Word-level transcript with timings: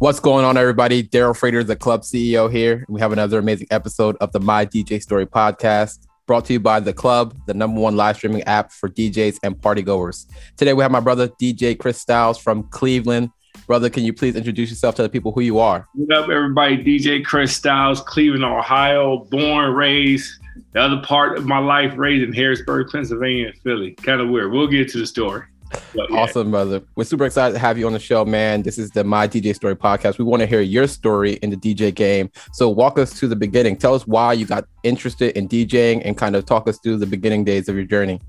What's 0.00 0.20
going 0.20 0.44
on, 0.44 0.56
everybody? 0.56 1.02
Daryl 1.02 1.36
Frater, 1.36 1.64
the 1.64 1.74
club 1.74 2.02
CEO 2.02 2.48
here. 2.48 2.84
We 2.88 3.00
have 3.00 3.10
another 3.10 3.36
amazing 3.36 3.66
episode 3.72 4.16
of 4.20 4.30
the 4.30 4.38
My 4.38 4.64
DJ 4.64 5.02
Story 5.02 5.26
podcast, 5.26 6.06
brought 6.24 6.44
to 6.44 6.52
you 6.52 6.60
by 6.60 6.78
the 6.78 6.92
club, 6.92 7.36
the 7.48 7.54
number 7.54 7.80
one 7.80 7.96
live 7.96 8.14
streaming 8.14 8.44
app 8.44 8.70
for 8.70 8.88
DJs 8.88 9.38
and 9.42 9.60
party 9.60 9.82
goers. 9.82 10.28
Today, 10.56 10.72
we 10.72 10.84
have 10.84 10.92
my 10.92 11.00
brother 11.00 11.26
DJ 11.26 11.76
Chris 11.76 12.00
Styles 12.00 12.38
from 12.38 12.62
Cleveland. 12.68 13.30
Brother, 13.66 13.90
can 13.90 14.04
you 14.04 14.12
please 14.12 14.36
introduce 14.36 14.70
yourself 14.70 14.94
to 14.94 15.02
the 15.02 15.08
people 15.08 15.32
who 15.32 15.40
you 15.40 15.58
are? 15.58 15.88
What 15.94 16.16
up, 16.16 16.30
everybody? 16.30 16.76
DJ 16.76 17.24
Chris 17.24 17.56
Styles, 17.56 18.00
Cleveland, 18.02 18.44
Ohio, 18.44 19.26
born, 19.32 19.74
raised. 19.74 20.30
The 20.74 20.80
other 20.80 21.02
part 21.02 21.36
of 21.38 21.44
my 21.44 21.58
life, 21.58 21.92
raised 21.96 22.22
in 22.22 22.32
Harrisburg, 22.32 22.86
Pennsylvania, 22.92 23.48
and 23.48 23.58
Philly. 23.62 23.94
Kind 23.94 24.20
of 24.20 24.28
weird. 24.28 24.52
We'll 24.52 24.68
get 24.68 24.90
to 24.90 24.98
the 24.98 25.06
story. 25.08 25.42
But, 25.70 26.10
yeah. 26.10 26.16
Awesome, 26.16 26.50
brother. 26.50 26.82
We're 26.96 27.04
super 27.04 27.26
excited 27.26 27.52
to 27.54 27.58
have 27.58 27.78
you 27.78 27.86
on 27.86 27.92
the 27.92 27.98
show, 27.98 28.24
man. 28.24 28.62
This 28.62 28.78
is 28.78 28.90
the 28.90 29.04
My 29.04 29.28
DJ 29.28 29.54
Story 29.54 29.76
podcast. 29.76 30.18
We 30.18 30.24
want 30.24 30.40
to 30.40 30.46
hear 30.46 30.60
your 30.60 30.86
story 30.86 31.34
in 31.34 31.50
the 31.50 31.56
DJ 31.56 31.94
game. 31.94 32.30
So 32.52 32.68
walk 32.68 32.98
us 32.98 33.18
to 33.18 33.28
the 33.28 33.36
beginning. 33.36 33.76
Tell 33.76 33.94
us 33.94 34.06
why 34.06 34.32
you 34.32 34.46
got 34.46 34.64
interested 34.82 35.36
in 35.36 35.48
DJing 35.48 36.02
and 36.04 36.16
kind 36.16 36.36
of 36.36 36.46
talk 36.46 36.68
us 36.68 36.78
through 36.78 36.98
the 36.98 37.06
beginning 37.06 37.44
days 37.44 37.68
of 37.68 37.76
your 37.76 37.84
journey. 37.84 38.20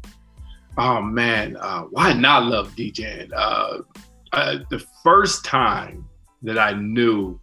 Oh 0.77 1.02
man, 1.02 1.57
uh, 1.57 1.81
why 1.83 2.13
not 2.13 2.45
love 2.45 2.75
DJing? 2.75 3.31
Uh, 3.35 3.80
uh, 4.31 4.59
the 4.69 4.83
first 5.03 5.44
time 5.44 6.08
that 6.41 6.58
I 6.58 6.73
knew 6.73 7.39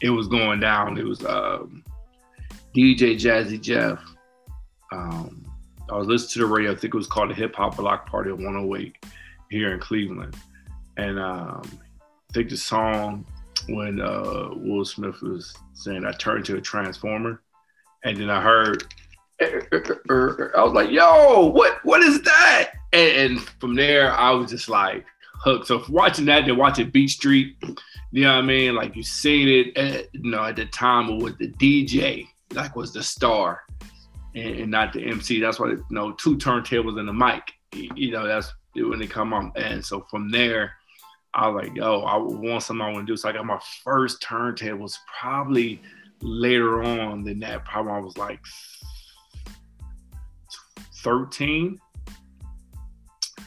it 0.00 0.10
was 0.10 0.26
going 0.26 0.60
down, 0.60 0.98
it 0.98 1.04
was 1.04 1.24
um, 1.24 1.84
DJ 2.74 3.14
Jazzy 3.14 3.60
Jeff. 3.60 4.02
Um, 4.90 5.46
I 5.90 5.96
was 5.96 6.08
listening 6.08 6.32
to 6.32 6.38
the 6.40 6.46
radio. 6.46 6.72
I 6.72 6.74
think 6.74 6.94
it 6.94 6.96
was 6.96 7.06
called 7.06 7.30
the 7.30 7.34
Hip 7.34 7.54
Hop 7.56 7.76
Block 7.76 8.06
Party 8.06 8.30
at 8.30 8.36
108 8.36 8.96
here 9.52 9.72
in 9.72 9.78
Cleveland, 9.78 10.34
and 10.96 11.18
um, 11.20 11.62
I 12.30 12.32
think 12.32 12.48
the 12.48 12.56
song 12.56 13.26
when 13.68 14.00
uh, 14.00 14.48
Will 14.54 14.84
Smith 14.84 15.20
was 15.22 15.54
saying, 15.74 16.04
"I 16.04 16.12
turned 16.12 16.46
to 16.46 16.56
a 16.56 16.60
transformer," 16.60 17.42
and 18.02 18.16
then 18.16 18.30
I 18.30 18.40
heard, 18.40 18.92
er, 19.40 19.68
er, 19.72 20.02
er, 20.10 20.52
I 20.56 20.64
was 20.64 20.72
like, 20.72 20.90
"Yo, 20.90 21.46
what 21.46 21.84
what 21.84 22.02
is 22.02 22.22
that?" 22.22 22.72
And, 22.92 23.32
and 23.32 23.40
from 23.60 23.74
there, 23.76 24.12
I 24.12 24.30
was 24.30 24.50
just 24.50 24.68
like 24.68 25.04
hooked. 25.34 25.66
So 25.66 25.84
watching 25.90 26.24
that, 26.26 26.46
then 26.46 26.56
watching 26.56 26.90
Beat 26.90 27.08
Street, 27.08 27.56
you 28.10 28.24
know 28.24 28.34
what 28.34 28.44
I 28.44 28.46
mean? 28.46 28.74
Like 28.74 28.96
you 28.96 29.02
seen 29.02 29.48
it, 29.48 29.76
at, 29.76 30.08
you 30.14 30.30
know, 30.30 30.44
at 30.44 30.56
the 30.56 30.66
time 30.66 31.18
with 31.18 31.36
the 31.38 31.48
DJ, 31.52 32.26
like 32.54 32.74
was 32.74 32.92
the 32.92 33.02
star, 33.02 33.62
and, 34.34 34.60
and 34.60 34.70
not 34.70 34.94
the 34.94 35.04
MC. 35.04 35.40
That's 35.40 35.60
why 35.60 35.68
you 35.68 35.84
know 35.90 36.12
two 36.12 36.38
turntables 36.38 36.98
and 36.98 37.08
a 37.08 37.12
mic. 37.12 37.52
You 37.74 38.10
know, 38.10 38.26
that's 38.26 38.52
when 38.74 38.98
they 38.98 39.06
come 39.06 39.32
on. 39.32 39.52
And 39.56 39.84
so 39.84 40.06
from 40.10 40.30
there, 40.30 40.72
I 41.34 41.48
was 41.48 41.64
like, 41.64 41.76
yo, 41.76 42.02
I 42.02 42.16
want 42.16 42.62
something 42.62 42.82
I 42.82 42.92
want 42.92 43.06
to 43.06 43.12
do. 43.12 43.16
So 43.16 43.28
I 43.28 43.32
got 43.32 43.46
my 43.46 43.60
first 43.82 44.22
turntables 44.22 44.96
probably 45.20 45.80
later 46.20 46.82
on 46.82 47.24
than 47.24 47.40
that. 47.40 47.64
Probably 47.64 47.92
I 47.92 47.98
was 47.98 48.18
like 48.18 48.40
13. 50.96 51.78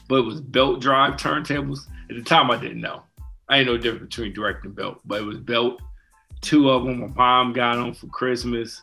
But 0.07 0.15
it 0.15 0.25
was 0.25 0.41
belt 0.41 0.81
drive 0.81 1.13
turntables. 1.13 1.79
At 2.09 2.15
the 2.15 2.23
time, 2.23 2.51
I 2.51 2.57
didn't 2.57 2.81
know. 2.81 3.03
I 3.49 3.63
know 3.63 3.73
the 3.73 3.79
difference 3.79 4.15
between 4.15 4.33
direct 4.33 4.65
and 4.65 4.75
belt, 4.75 4.99
but 5.05 5.21
it 5.21 5.25
was 5.25 5.39
belt. 5.39 5.81
Two 6.41 6.69
of 6.69 6.83
them, 6.83 6.99
my 6.99 7.07
mom 7.07 7.53
got 7.53 7.75
them 7.75 7.93
for 7.93 8.07
Christmas. 8.07 8.81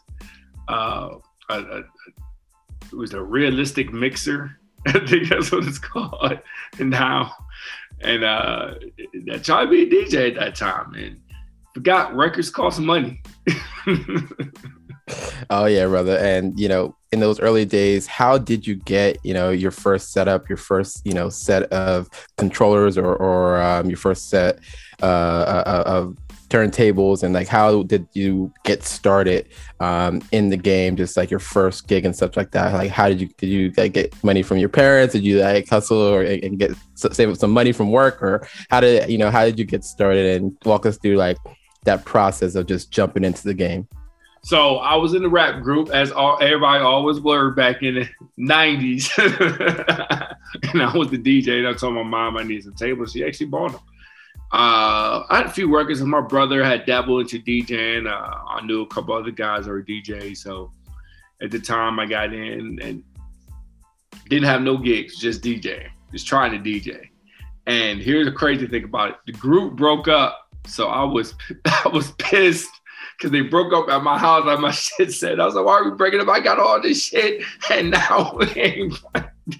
Uh, 0.68 1.16
a, 1.48 1.54
a, 1.54 1.78
it 1.78 2.96
was 2.96 3.14
a 3.14 3.22
realistic 3.22 3.92
mixer 3.92 4.58
I 4.86 5.06
think 5.06 5.28
that's 5.28 5.52
what 5.52 5.64
it's 5.64 5.78
called 5.78 6.40
And 6.78 6.90
now. 6.90 7.34
And 8.00 8.24
uh, 8.24 8.74
I 9.32 9.38
tried 9.38 9.66
to 9.66 9.70
be 9.70 9.82
a 9.82 9.90
DJ 9.90 10.30
at 10.30 10.34
that 10.34 10.56
time 10.56 10.94
and 10.94 11.20
forgot 11.72 12.14
records 12.16 12.50
cost 12.50 12.80
money. 12.80 13.22
oh 15.50 15.66
yeah, 15.66 15.86
brother. 15.86 16.18
And 16.18 16.58
you 16.58 16.68
know, 16.68 16.96
in 17.12 17.20
those 17.20 17.38
early 17.38 17.64
days, 17.64 18.08
how 18.08 18.38
did 18.38 18.66
you 18.66 18.74
get, 18.74 19.18
you 19.22 19.34
know, 19.34 19.50
your 19.50 19.70
first 19.70 20.12
setup, 20.12 20.48
your 20.48 20.58
first, 20.58 21.06
you 21.06 21.12
know, 21.12 21.28
set 21.28 21.64
of 21.72 22.08
controllers 22.38 22.98
or, 22.98 23.14
or 23.14 23.60
um, 23.62 23.88
your 23.88 23.98
first 23.98 24.28
set 24.28 24.58
uh, 25.00 25.04
uh 25.04 25.82
of 25.86 26.16
turntables 26.52 27.22
and 27.22 27.32
like 27.32 27.48
how 27.48 27.82
did 27.84 28.06
you 28.12 28.52
get 28.62 28.82
started 28.82 29.48
um, 29.80 30.20
in 30.32 30.50
the 30.50 30.56
game 30.56 30.96
just 30.96 31.16
like 31.16 31.30
your 31.30 31.40
first 31.40 31.88
gig 31.88 32.04
and 32.04 32.14
stuff 32.14 32.36
like 32.36 32.50
that 32.50 32.74
like 32.74 32.90
how 32.90 33.08
did 33.08 33.22
you 33.22 33.28
did 33.38 33.48
you 33.48 33.72
like, 33.78 33.94
get 33.94 34.22
money 34.22 34.42
from 34.42 34.58
your 34.58 34.68
parents 34.68 35.14
did 35.14 35.24
you 35.24 35.40
like 35.40 35.66
hustle 35.66 35.96
or 35.96 36.22
and 36.22 36.58
get 36.58 36.72
save 36.94 37.30
up 37.30 37.36
some 37.36 37.50
money 37.50 37.72
from 37.72 37.90
work 37.90 38.22
or 38.22 38.46
how 38.68 38.80
did 38.80 39.08
you 39.08 39.16
know 39.16 39.30
how 39.30 39.46
did 39.46 39.58
you 39.58 39.64
get 39.64 39.82
started 39.82 40.42
and 40.42 40.54
walk 40.66 40.84
us 40.84 40.98
through 40.98 41.16
like 41.16 41.38
that 41.84 42.04
process 42.04 42.54
of 42.54 42.66
just 42.66 42.90
jumping 42.90 43.24
into 43.24 43.44
the 43.44 43.54
game 43.54 43.88
so 44.44 44.78
I 44.78 44.96
was 44.96 45.14
in 45.14 45.22
the 45.22 45.28
rap 45.28 45.62
group 45.62 45.90
as 45.90 46.10
all, 46.10 46.36
everybody 46.42 46.82
always 46.82 47.20
were 47.20 47.52
back 47.52 47.84
in 47.84 47.94
the 47.94 48.08
90s. 48.40 49.16
and 50.72 50.82
I 50.82 50.96
was 50.96 51.10
the 51.10 51.18
DJ 51.18 51.60
and 51.60 51.68
I 51.68 51.74
told 51.74 51.94
my 51.94 52.02
mom 52.02 52.36
I 52.36 52.42
needed 52.42 52.64
some 52.64 52.74
tables. 52.74 53.12
She 53.12 53.24
actually 53.24 53.46
bought 53.46 53.70
them. 53.70 53.80
Uh, 54.52 55.24
I 55.30 55.38
had 55.38 55.46
a 55.46 55.50
few 55.50 55.74
records, 55.74 56.02
and 56.02 56.10
my 56.10 56.20
brother 56.20 56.62
had 56.62 56.84
dabbled 56.84 57.22
into 57.22 57.38
DJing. 57.38 58.06
Uh, 58.06 58.36
I 58.48 58.60
knew 58.66 58.82
a 58.82 58.86
couple 58.86 59.14
other 59.14 59.30
guys 59.30 59.64
that 59.64 59.70
were 59.70 59.82
DJs, 59.82 60.36
so 60.36 60.70
at 61.40 61.50
the 61.50 61.58
time 61.58 61.98
I 61.98 62.04
got 62.04 62.34
in 62.34 62.78
and 62.82 63.02
didn't 64.28 64.44
have 64.44 64.60
no 64.60 64.76
gigs, 64.76 65.16
just 65.18 65.42
DJ, 65.42 65.88
just 66.12 66.26
trying 66.26 66.52
to 66.52 66.58
DJ. 66.58 67.08
And 67.66 68.00
here's 68.00 68.26
the 68.26 68.32
crazy 68.32 68.66
thing 68.66 68.84
about 68.84 69.10
it: 69.10 69.16
the 69.24 69.32
group 69.32 69.74
broke 69.74 70.06
up, 70.06 70.48
so 70.66 70.88
I 70.88 71.02
was 71.02 71.34
I 71.64 71.88
was 71.88 72.10
pissed 72.12 72.70
because 73.16 73.30
they 73.30 73.40
broke 73.40 73.72
up 73.72 73.88
at 73.88 74.02
my 74.02 74.18
house. 74.18 74.44
Like 74.44 74.60
my 74.60 74.70
shit 74.72 75.12
said, 75.12 75.40
I 75.40 75.46
was 75.46 75.54
like, 75.54 75.64
"Why 75.64 75.78
are 75.78 75.90
we 75.90 75.96
breaking 75.96 76.20
up? 76.20 76.28
I 76.28 76.40
got 76.40 76.58
all 76.58 76.78
this 76.80 77.02
shit, 77.02 77.42
and 77.70 77.90
now 77.90 78.36
we 78.36 78.46
ain't 78.60 79.00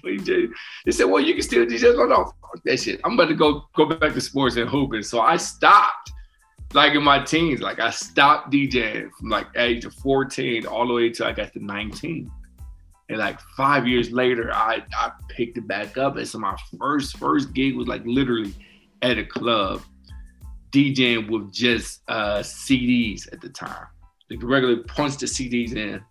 They 0.85 0.91
said, 0.91 1.05
well, 1.05 1.21
you 1.21 1.33
can 1.33 1.43
still 1.43 1.65
DJ. 1.65 1.95
No, 1.95 2.05
no, 2.05 2.25
fuck 2.25 2.63
that 2.65 2.79
shit. 2.79 2.99
I'm 3.03 3.13
about 3.13 3.29
to 3.29 3.35
go 3.35 3.65
go 3.75 3.85
back 3.85 4.13
to 4.13 4.21
sports 4.21 4.55
and 4.57 4.69
hooping. 4.69 5.03
So 5.03 5.21
I 5.21 5.37
stopped, 5.37 6.11
like 6.73 6.93
in 6.93 7.03
my 7.03 7.19
teens. 7.19 7.61
Like 7.61 7.79
I 7.79 7.89
stopped 7.89 8.51
DJing 8.51 9.11
from 9.19 9.29
like 9.29 9.47
age 9.55 9.85
of 9.85 9.93
14 9.95 10.65
all 10.65 10.87
the 10.87 10.93
way 10.93 11.09
till 11.09 11.27
I 11.27 11.31
got 11.31 11.53
to 11.53 11.63
19. 11.63 12.31
And 13.09 13.17
like 13.17 13.39
five 13.55 13.87
years 13.87 14.11
later, 14.11 14.51
I 14.53 14.83
I 14.95 15.11
picked 15.29 15.57
it 15.57 15.67
back 15.67 15.97
up. 15.97 16.17
And 16.17 16.27
so 16.27 16.39
my 16.39 16.57
first 16.79 17.17
first 17.17 17.53
gig 17.53 17.75
was 17.75 17.87
like 17.87 18.01
literally 18.05 18.53
at 19.01 19.17
a 19.17 19.25
club, 19.25 19.81
DJing 20.71 21.29
with 21.29 21.51
just 21.51 22.01
uh, 22.07 22.39
CDs 22.39 23.31
at 23.31 23.41
the 23.41 23.49
time. 23.49 23.87
Like 24.29 24.41
regularly 24.41 24.83
punch 24.83 25.17
the 25.17 25.25
CDs 25.25 25.75
in 25.75 26.03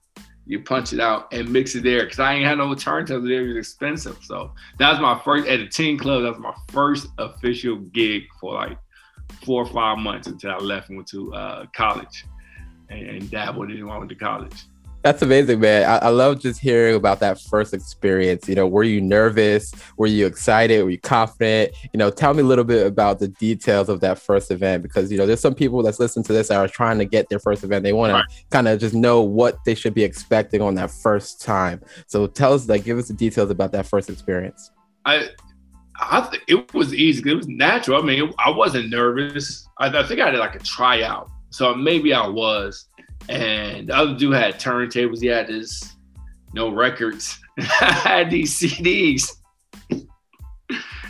you 0.47 0.61
punch 0.61 0.93
it 0.93 1.01
out 1.01 1.33
and 1.33 1.49
mix 1.51 1.75
it 1.75 1.85
there 1.85 2.05
because 2.05 2.19
I 2.19 2.35
ain't 2.35 2.47
had 2.47 2.59
no 2.59 2.69
turntables. 2.69 3.31
It 3.31 3.47
was 3.47 3.57
expensive. 3.57 4.19
So 4.23 4.53
that 4.79 4.91
was 4.91 5.01
my 5.01 5.19
first 5.25 5.47
at 5.47 5.61
a 5.61 5.69
teen 5.69 5.99
club. 5.99 6.23
That 6.23 6.31
was 6.31 6.41
my 6.41 6.55
first 6.69 7.09
official 7.19 7.77
gig 7.77 8.25
for 8.41 8.55
like 8.55 8.79
four 9.45 9.63
or 9.63 9.67
five 9.67 9.99
months 9.99 10.27
until 10.27 10.51
I 10.53 10.59
left 10.59 10.89
and 10.89 10.99
went 10.99 11.09
to 11.09 11.35
uh, 11.35 11.67
college 11.75 12.25
and, 12.91 13.09
and 13.09 13.31
dabbled 13.31 13.71
in 13.71 13.87
when 13.87 13.95
I 13.95 13.99
went 13.99 14.11
to 14.11 14.17
college. 14.17 14.65
That's 15.03 15.21
amazing, 15.21 15.59
man. 15.59 15.83
I, 15.89 16.07
I, 16.07 16.09
love 16.11 16.41
just 16.41 16.61
hearing 16.61 16.95
about 16.95 17.19
that 17.21 17.41
first 17.41 17.75
experience. 17.75 18.49
You 18.49 18.55
know, 18.55 18.69
were 18.69 18.85
you 18.85 19.01
nervous? 19.01 19.73
Were 19.97 20.07
you 20.07 20.27
excited? 20.27 20.85
Were 20.85 20.91
you 20.91 21.01
confident? 21.01 21.75
You 21.93 21.99
know, 21.99 22.09
tell 22.09 22.35
me 22.35 22.43
a 22.43 22.45
little 22.45 22.65
bit 22.65 22.87
about 22.87 23.19
the 23.19 23.27
details 23.27 23.89
of 23.89 23.99
that 24.01 24.21
first 24.21 24.53
event 24.53 24.85
because 24.85 25.11
you 25.11 25.19
know 25.19 25.27
there's 25.27 25.41
some 25.41 25.55
people 25.57 25.83
that's 25.83 25.99
listening 25.99 26.25
to 26.25 26.33
this 26.33 26.49
that 26.49 26.57
are 26.57 26.69
trying 26.69 26.99
to 26.99 27.05
get 27.05 27.29
their 27.29 27.41
first 27.41 27.65
event. 27.65 27.83
They 27.83 27.93
want 27.93 28.13
right. 28.13 28.25
to 28.29 28.45
kind 28.51 28.69
of 28.69 28.79
just 28.79 28.95
know 28.95 29.23
what 29.23 29.59
they 29.65 29.75
should 29.75 29.93
be 29.95 30.05
expecting 30.05 30.63
on 30.63 30.77
that 30.77 30.91
first 30.91 31.43
time. 31.43 31.81
So 32.07 32.29
tell 32.29 32.53
us, 32.53 32.69
like, 32.69 32.85
give 32.85 32.97
us 32.97 33.09
the 33.09 33.15
details 33.15 33.51
about 33.51 33.73
that 33.73 33.87
first 33.87 34.09
experience. 34.09 34.71
I 35.05 35.31
I 36.01 36.21
think 36.21 36.45
it 36.47 36.73
was 36.75 36.95
easy. 36.95 37.29
It 37.29 37.35
was 37.35 37.49
natural. 37.49 38.01
I 38.01 38.05
mean, 38.05 38.33
I 38.39 38.51
wasn't 38.51 38.91
nervous. 38.91 39.69
I, 39.79 39.89
I 39.89 40.07
think 40.07 40.21
I 40.21 40.31
did 40.31 40.39
like 40.39 40.55
a 40.55 40.61
tryout, 40.61 41.29
so 41.51 41.75
maybe 41.75 42.15
I 42.15 42.27
was 42.27 42.87
and 43.29 43.89
the 43.89 43.97
other 43.97 44.17
dude 44.17 44.35
had 44.35 44.59
turntables. 44.61 45.21
He 45.21 45.27
had 45.27 45.49
his 45.49 45.95
no 46.53 46.71
records. 46.71 47.39
I 47.59 47.93
had 47.93 48.31
these 48.31 48.59
CDs. 48.59 49.37
and 49.91 50.07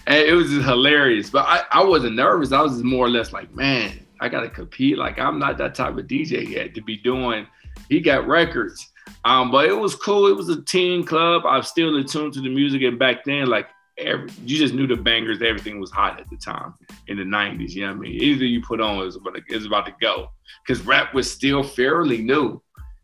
it 0.06 0.34
was 0.34 0.50
just 0.50 0.66
hilarious. 0.66 1.30
But 1.30 1.46
I, 1.46 1.64
I 1.70 1.84
wasn't 1.84 2.16
nervous. 2.16 2.52
I 2.52 2.60
was 2.60 2.72
just 2.72 2.84
more 2.84 3.06
or 3.06 3.10
less 3.10 3.32
like, 3.32 3.54
man, 3.54 4.06
I 4.20 4.28
gotta 4.28 4.48
compete. 4.48 4.98
Like 4.98 5.18
I'm 5.18 5.38
not 5.38 5.58
that 5.58 5.74
type 5.74 5.96
of 5.96 6.06
DJ 6.06 6.48
yet 6.48 6.74
to 6.74 6.82
be 6.82 6.96
doing. 6.96 7.46
He 7.88 8.00
got 8.00 8.26
records. 8.26 8.88
Um, 9.24 9.50
but 9.50 9.66
it 9.66 9.72
was 9.72 9.94
cool. 9.94 10.28
It 10.28 10.36
was 10.36 10.48
a 10.48 10.62
teen 10.62 11.04
club. 11.04 11.42
I'm 11.46 11.62
still 11.62 11.96
in 11.96 12.06
tune 12.06 12.30
to 12.32 12.40
the 12.40 12.48
music, 12.48 12.82
and 12.82 12.98
back 12.98 13.24
then, 13.24 13.46
like 13.46 13.68
every 14.02 14.30
you 14.44 14.58
just 14.58 14.74
knew 14.74 14.86
the 14.86 14.96
bangers. 14.96 15.42
Everything 15.42 15.80
was 15.80 15.90
hot 15.90 16.20
at 16.20 16.28
the 16.30 16.36
time 16.36 16.74
in 17.08 17.16
the 17.16 17.24
'90s. 17.24 17.70
You 17.72 17.82
know 17.82 17.88
what 17.88 17.96
I 17.96 18.00
mean? 18.00 18.22
Either 18.22 18.44
you 18.44 18.62
put 18.62 18.80
on 18.80 19.06
is 19.06 19.16
about 19.16 19.34
to, 19.34 19.42
it 19.48 19.56
was 19.56 19.66
about 19.66 19.86
to 19.86 19.94
go 20.00 20.30
because 20.66 20.84
rap 20.86 21.14
was 21.14 21.30
still 21.30 21.62
fairly 21.62 22.18
new. 22.18 22.60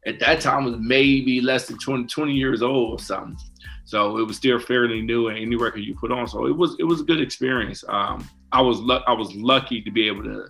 At 0.07 0.21
that 0.21 0.41
time, 0.41 0.65
was 0.65 0.77
maybe 0.79 1.41
less 1.41 1.67
than 1.67 1.77
20, 1.77 2.07
20 2.07 2.33
years 2.33 2.63
old 2.63 2.99
or 3.01 3.03
something. 3.03 3.37
So 3.85 4.19
it 4.19 4.27
was 4.27 4.37
still 4.37 4.59
fairly 4.59 5.03
new, 5.03 5.29
and 5.29 5.39
any 5.39 5.57
record 5.57 5.81
you 5.81 5.95
put 5.95 6.13
on, 6.13 6.29
so 6.29 6.47
it 6.47 6.57
was 6.57 6.77
it 6.79 6.85
was 6.85 7.01
a 7.01 7.05
good 7.05 7.21
experience. 7.21 7.85
Um, 7.89 8.29
I 8.53 8.61
was 8.61 8.81
lu- 8.81 9.03
I 9.07 9.13
was 9.13 9.35
lucky 9.35 9.83
to 9.83 9.91
be 9.91 10.07
able 10.07 10.25
to 10.25 10.47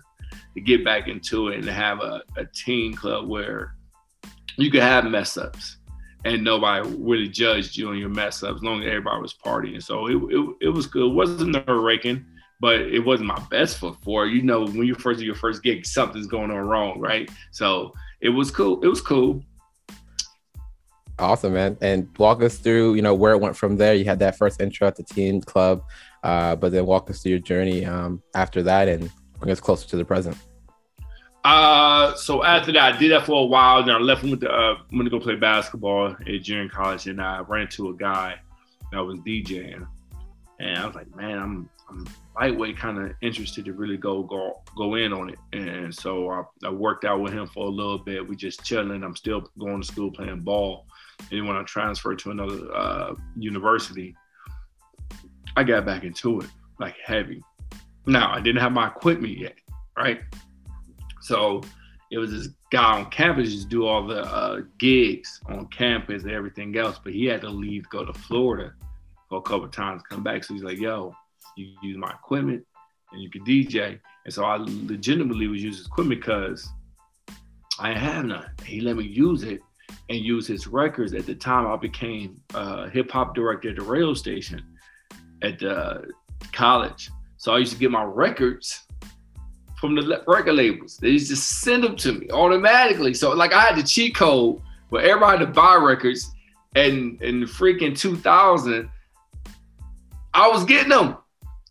to 0.55 0.61
get 0.61 0.83
back 0.83 1.07
into 1.07 1.49
it 1.49 1.55
and 1.55 1.63
to 1.63 1.73
have 1.73 1.99
a, 1.99 2.21
a 2.37 2.45
team 2.45 2.93
club 2.93 3.27
where 3.27 3.75
you 4.57 4.69
could 4.69 4.81
have 4.81 5.05
mess 5.05 5.37
ups 5.37 5.77
and 6.25 6.43
nobody 6.43 6.87
really 6.97 7.27
judged 7.27 7.77
you 7.77 7.89
on 7.89 7.97
your 7.97 8.09
mess 8.09 8.43
ups 8.43 8.57
as 8.57 8.63
long 8.63 8.81
as 8.81 8.87
everybody 8.87 9.21
was 9.21 9.33
partying. 9.33 9.81
So 9.81 10.07
it, 10.07 10.15
it, 10.15 10.55
it 10.61 10.69
was 10.69 10.85
good. 10.85 11.11
It 11.11 11.13
wasn't 11.13 11.51
nerve 11.51 11.81
wracking, 11.81 12.25
but 12.59 12.81
it 12.81 12.99
wasn't 12.99 13.27
my 13.27 13.39
best 13.49 13.77
foot 13.77 13.95
for 14.03 14.27
You 14.27 14.41
know, 14.41 14.65
when 14.65 14.83
you 14.83 14.95
first 14.95 15.19
do 15.19 15.25
your 15.25 15.35
first 15.35 15.63
gig, 15.63 15.85
something's 15.85 16.27
going 16.27 16.51
on 16.51 16.57
wrong, 16.57 16.99
right? 16.99 17.29
So 17.51 17.93
it 18.21 18.29
was 18.29 18.51
cool. 18.51 18.81
It 18.83 18.87
was 18.87 19.01
cool. 19.01 19.43
Awesome, 21.17 21.53
man. 21.53 21.77
And 21.81 22.07
walk 22.17 22.41
us 22.41 22.57
through, 22.57 22.95
you 22.95 23.01
know, 23.01 23.13
where 23.13 23.33
it 23.33 23.39
went 23.39 23.55
from 23.55 23.77
there. 23.77 23.93
You 23.93 24.05
had 24.05 24.19
that 24.19 24.37
first 24.37 24.61
intro 24.61 24.87
at 24.87 24.95
the 24.95 25.03
team 25.03 25.41
club, 25.41 25.83
uh, 26.23 26.55
but 26.55 26.71
then 26.71 26.85
walk 26.85 27.09
us 27.09 27.21
through 27.21 27.31
your 27.31 27.39
journey 27.39 27.85
um, 27.85 28.21
after 28.35 28.63
that 28.63 28.87
and 28.87 29.11
bring 29.39 29.51
us 29.51 29.59
closer 29.59 29.87
to 29.89 29.97
the 29.97 30.05
present. 30.05 30.37
Uh, 31.43 32.13
so 32.15 32.43
after 32.43 32.71
that, 32.73 32.95
I 32.95 32.97
did 32.97 33.11
that 33.11 33.25
for 33.25 33.41
a 33.41 33.45
while. 33.45 33.83
Then 33.83 33.95
I 33.95 33.99
left 33.99 34.23
and 34.23 34.31
went 34.31 34.41
to 34.41 34.51
uh, 34.51 34.77
went 34.91 35.05
to 35.05 35.09
go 35.09 35.19
play 35.19 35.35
basketball 35.35 36.15
at 36.19 36.41
junior 36.41 36.69
college, 36.69 37.07
and 37.07 37.21
I 37.21 37.39
ran 37.39 37.63
into 37.63 37.89
a 37.89 37.93
guy 37.95 38.35
that 38.91 38.99
was 38.99 39.19
DJing, 39.19 39.87
and 40.59 40.77
I 40.77 40.85
was 40.85 40.95
like, 40.95 41.15
man, 41.15 41.37
I'm 41.37 41.69
I'm 41.89 42.07
lightweight, 42.35 42.77
kind 42.77 42.99
of 42.99 43.11
interested 43.21 43.65
to 43.65 43.73
really 43.73 43.97
go 43.97 44.23
go 44.23 44.61
go 44.77 44.95
in 44.95 45.13
on 45.13 45.29
it. 45.29 45.39
And 45.53 45.93
so 45.93 46.29
I, 46.29 46.43
I 46.65 46.69
worked 46.69 47.05
out 47.05 47.21
with 47.21 47.33
him 47.33 47.47
for 47.47 47.65
a 47.65 47.69
little 47.69 47.97
bit. 47.97 48.27
We 48.27 48.35
just 48.35 48.63
chilling. 48.63 49.03
I'm 49.03 49.15
still 49.15 49.49
going 49.57 49.81
to 49.81 49.87
school 49.87 50.11
playing 50.11 50.41
ball. 50.41 50.87
And 51.31 51.47
when 51.47 51.57
I 51.57 51.63
transferred 51.63 52.19
to 52.19 52.31
another 52.31 52.73
uh, 52.73 53.15
university, 53.37 54.15
I 55.55 55.63
got 55.63 55.85
back 55.85 56.03
into 56.03 56.41
it 56.41 56.47
like 56.79 56.95
heavy. 57.03 57.43
Now 58.05 58.31
I 58.31 58.41
didn't 58.41 58.61
have 58.61 58.71
my 58.71 58.87
equipment 58.87 59.37
yet, 59.37 59.55
right? 59.97 60.21
So 61.29 61.61
it 62.09 62.17
was 62.17 62.31
this 62.31 62.49
guy 62.71 62.97
on 62.97 63.11
campus 63.11 63.53
just 63.53 63.69
do 63.69 63.85
all 63.85 64.07
the 64.07 64.23
uh, 64.23 64.61
gigs 64.79 65.39
on 65.45 65.67
campus 65.67 66.23
and 66.23 66.31
everything 66.31 66.75
else, 66.75 66.99
but 67.03 67.13
he 67.13 67.25
had 67.25 67.41
to 67.41 67.49
leave, 67.49 67.87
go 67.89 68.03
to 68.03 68.11
Florida 68.13 68.73
for 69.29 69.37
a 69.37 69.41
couple 69.43 69.67
times, 69.67 70.01
come 70.09 70.23
back. 70.23 70.43
So 70.43 70.55
he's 70.55 70.63
like, 70.63 70.79
"Yo, 70.79 71.15
you 71.55 71.75
use 71.83 71.97
my 71.97 72.09
equipment 72.09 72.65
and 73.11 73.21
you 73.21 73.29
can 73.29 73.45
DJ." 73.45 73.99
And 74.25 74.33
so 74.33 74.43
I 74.43 74.55
legitimately 74.57 75.45
was 75.45 75.61
using 75.61 75.77
his 75.77 75.85
equipment 75.85 76.21
because 76.21 76.67
I 77.77 77.89
didn't 77.89 78.01
have 78.01 78.25
none. 78.25 78.49
He 78.65 78.81
let 78.81 78.95
me 78.95 79.03
use 79.03 79.43
it 79.43 79.61
and 80.09 80.17
use 80.17 80.47
his 80.47 80.65
records. 80.65 81.13
At 81.13 81.27
the 81.27 81.35
time, 81.35 81.67
I 81.67 81.75
became 81.75 82.41
a 82.55 82.89
hip 82.89 83.11
hop 83.11 83.35
director 83.35 83.69
at 83.69 83.75
the 83.75 83.83
radio 83.83 84.15
station 84.15 84.63
at 85.43 85.59
the 85.59 86.09
college. 86.53 87.11
So 87.37 87.53
I 87.53 87.59
used 87.59 87.73
to 87.73 87.77
get 87.77 87.91
my 87.91 88.03
records 88.03 88.87
from 89.79 89.95
the 89.95 90.23
record 90.27 90.53
labels. 90.53 90.97
They 90.97 91.09
used 91.09 91.29
to 91.29 91.35
send 91.35 91.83
them 91.83 91.95
to 91.97 92.13
me 92.13 92.29
automatically. 92.29 93.13
So 93.13 93.31
like 93.31 93.53
I 93.53 93.61
had 93.61 93.77
the 93.77 93.83
cheat 93.83 94.15
code 94.15 94.61
for 94.89 94.99
everybody 94.99 95.45
to 95.45 95.51
buy 95.51 95.75
records, 95.75 96.31
and 96.75 97.21
in 97.21 97.41
the 97.41 97.45
freaking 97.45 97.97
2000, 97.97 98.89
I 100.33 100.47
was 100.49 100.63
getting 100.65 100.89
them 100.89 101.17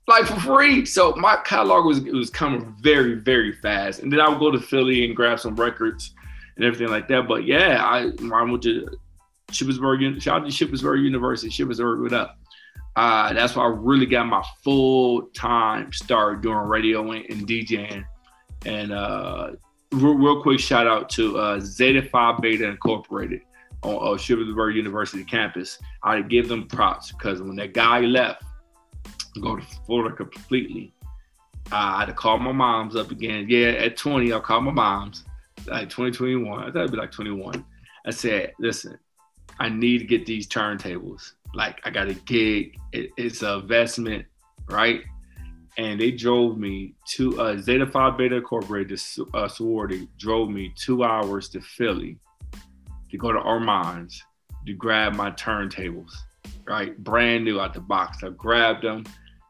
like 0.06 0.25
for 0.25 0.40
free. 0.40 0.84
So 0.87 1.14
my 1.16 1.37
catalog 1.44 1.84
was 1.84 2.00
was 2.00 2.31
coming 2.31 2.75
very 2.81 3.14
very 3.14 3.52
fast, 3.52 4.00
and 4.00 4.12
then 4.12 4.20
I 4.20 4.28
would 4.28 4.38
go 4.38 4.50
to 4.50 4.60
Philly 4.60 5.05
and 5.05 5.14
grab 5.14 5.40
some 5.40 5.56
records 5.56 6.14
and 6.56 6.64
everything 6.64 6.88
like 6.88 7.08
that. 7.08 7.28
But 7.28 7.44
yeah, 7.44 7.84
I 7.84 8.10
I 8.32 8.43
went 8.43 8.62
to 8.62 8.88
Shippensburg, 9.52 10.20
shout 10.20 10.43
out 10.43 10.50
to 10.50 10.52
Shippensburg 10.52 11.02
University, 11.02 11.50
Shippensburg, 11.50 12.02
what 12.02 12.12
up? 12.12 12.38
Uh, 12.99 13.33
that's 13.33 13.55
why 13.55 13.62
I 13.62 13.69
really 13.69 14.06
got 14.06 14.27
my 14.27 14.43
full 14.65 15.29
time 15.29 15.93
start 15.93 16.43
doing 16.43 16.56
radio 16.56 17.12
and, 17.12 17.47
DJing. 17.47 18.05
And 18.67 18.93
uh, 18.93 19.53
real, 19.93 20.15
real, 20.15 20.43
quick 20.43 20.59
shout 20.59 20.89
out 20.89 21.09
to 21.11 21.39
uh, 21.39 21.61
Zeta 21.61 22.03
Phi 22.03 22.37
Beta 22.41 22.67
Incorporated 22.67 23.43
on 23.85 23.95
uh, 23.95 24.19
Shippensburg 24.19 24.75
University 24.75 25.23
campus. 25.23 25.79
I 26.03 26.21
give 26.23 26.49
them 26.49 26.67
props 26.67 27.12
because 27.12 27.41
when 27.41 27.55
that 27.55 27.73
guy 27.73 28.00
left, 28.00 28.43
go 29.41 29.55
to 29.55 29.62
Florida 29.87 30.17
completely. 30.17 30.93
I 31.71 32.01
had 32.01 32.06
to 32.06 32.15
call 32.15 32.39
my 32.39 32.51
moms 32.51 32.97
up 32.97 33.12
again. 33.12 33.47
Yeah, 33.49 33.69
at 33.69 33.97
20, 33.97 34.33
I'll 34.33 34.41
call 34.41 34.61
my 34.61 34.73
moms. 34.73 35.23
Like 35.69 35.89
2021, 35.89 36.59
I 36.59 36.65
thought 36.65 36.77
it'd 36.77 36.91
be 36.91 36.97
like 36.97 37.12
21. 37.12 37.65
I 38.05 38.11
said, 38.11 38.55
listen, 38.59 38.99
I 39.61 39.69
need 39.69 39.99
to 39.99 40.05
get 40.05 40.27
these 40.27 40.49
turntables 40.49 41.35
like 41.55 41.81
I 41.85 41.91
got 41.91 42.09
a 42.09 42.15
gig. 42.15 42.79
It, 42.93 43.11
it's 43.17 43.43
an 43.43 43.61
investment, 43.61 44.27
right? 44.69 45.03
And 45.77 46.00
they 46.00 46.11
drove 46.11 46.59
me 46.59 46.95
to 47.12 47.41
uh, 47.41 47.56
Zeta 47.59 47.87
Phi 47.87 48.11
Beta 48.11 48.37
Incorporated, 48.37 49.00
uh, 49.33 49.49
sorority, 49.49 50.09
drove 50.19 50.50
me 50.50 50.73
two 50.77 51.05
hours 51.05 51.49
to 51.50 51.61
Philly 51.61 52.19
to 53.11 53.17
go 53.17 53.33
to 53.33 53.39
Armand's 53.39 54.23
to 54.67 54.73
grab 54.75 55.15
my 55.15 55.31
turntables, 55.31 56.12
right? 56.67 56.97
Brand 56.99 57.45
new 57.45 57.61
out 57.61 57.75
the 57.75 57.81
box. 57.81 58.19
I 58.23 58.31
grabbed 58.31 58.85
them, 58.85 59.05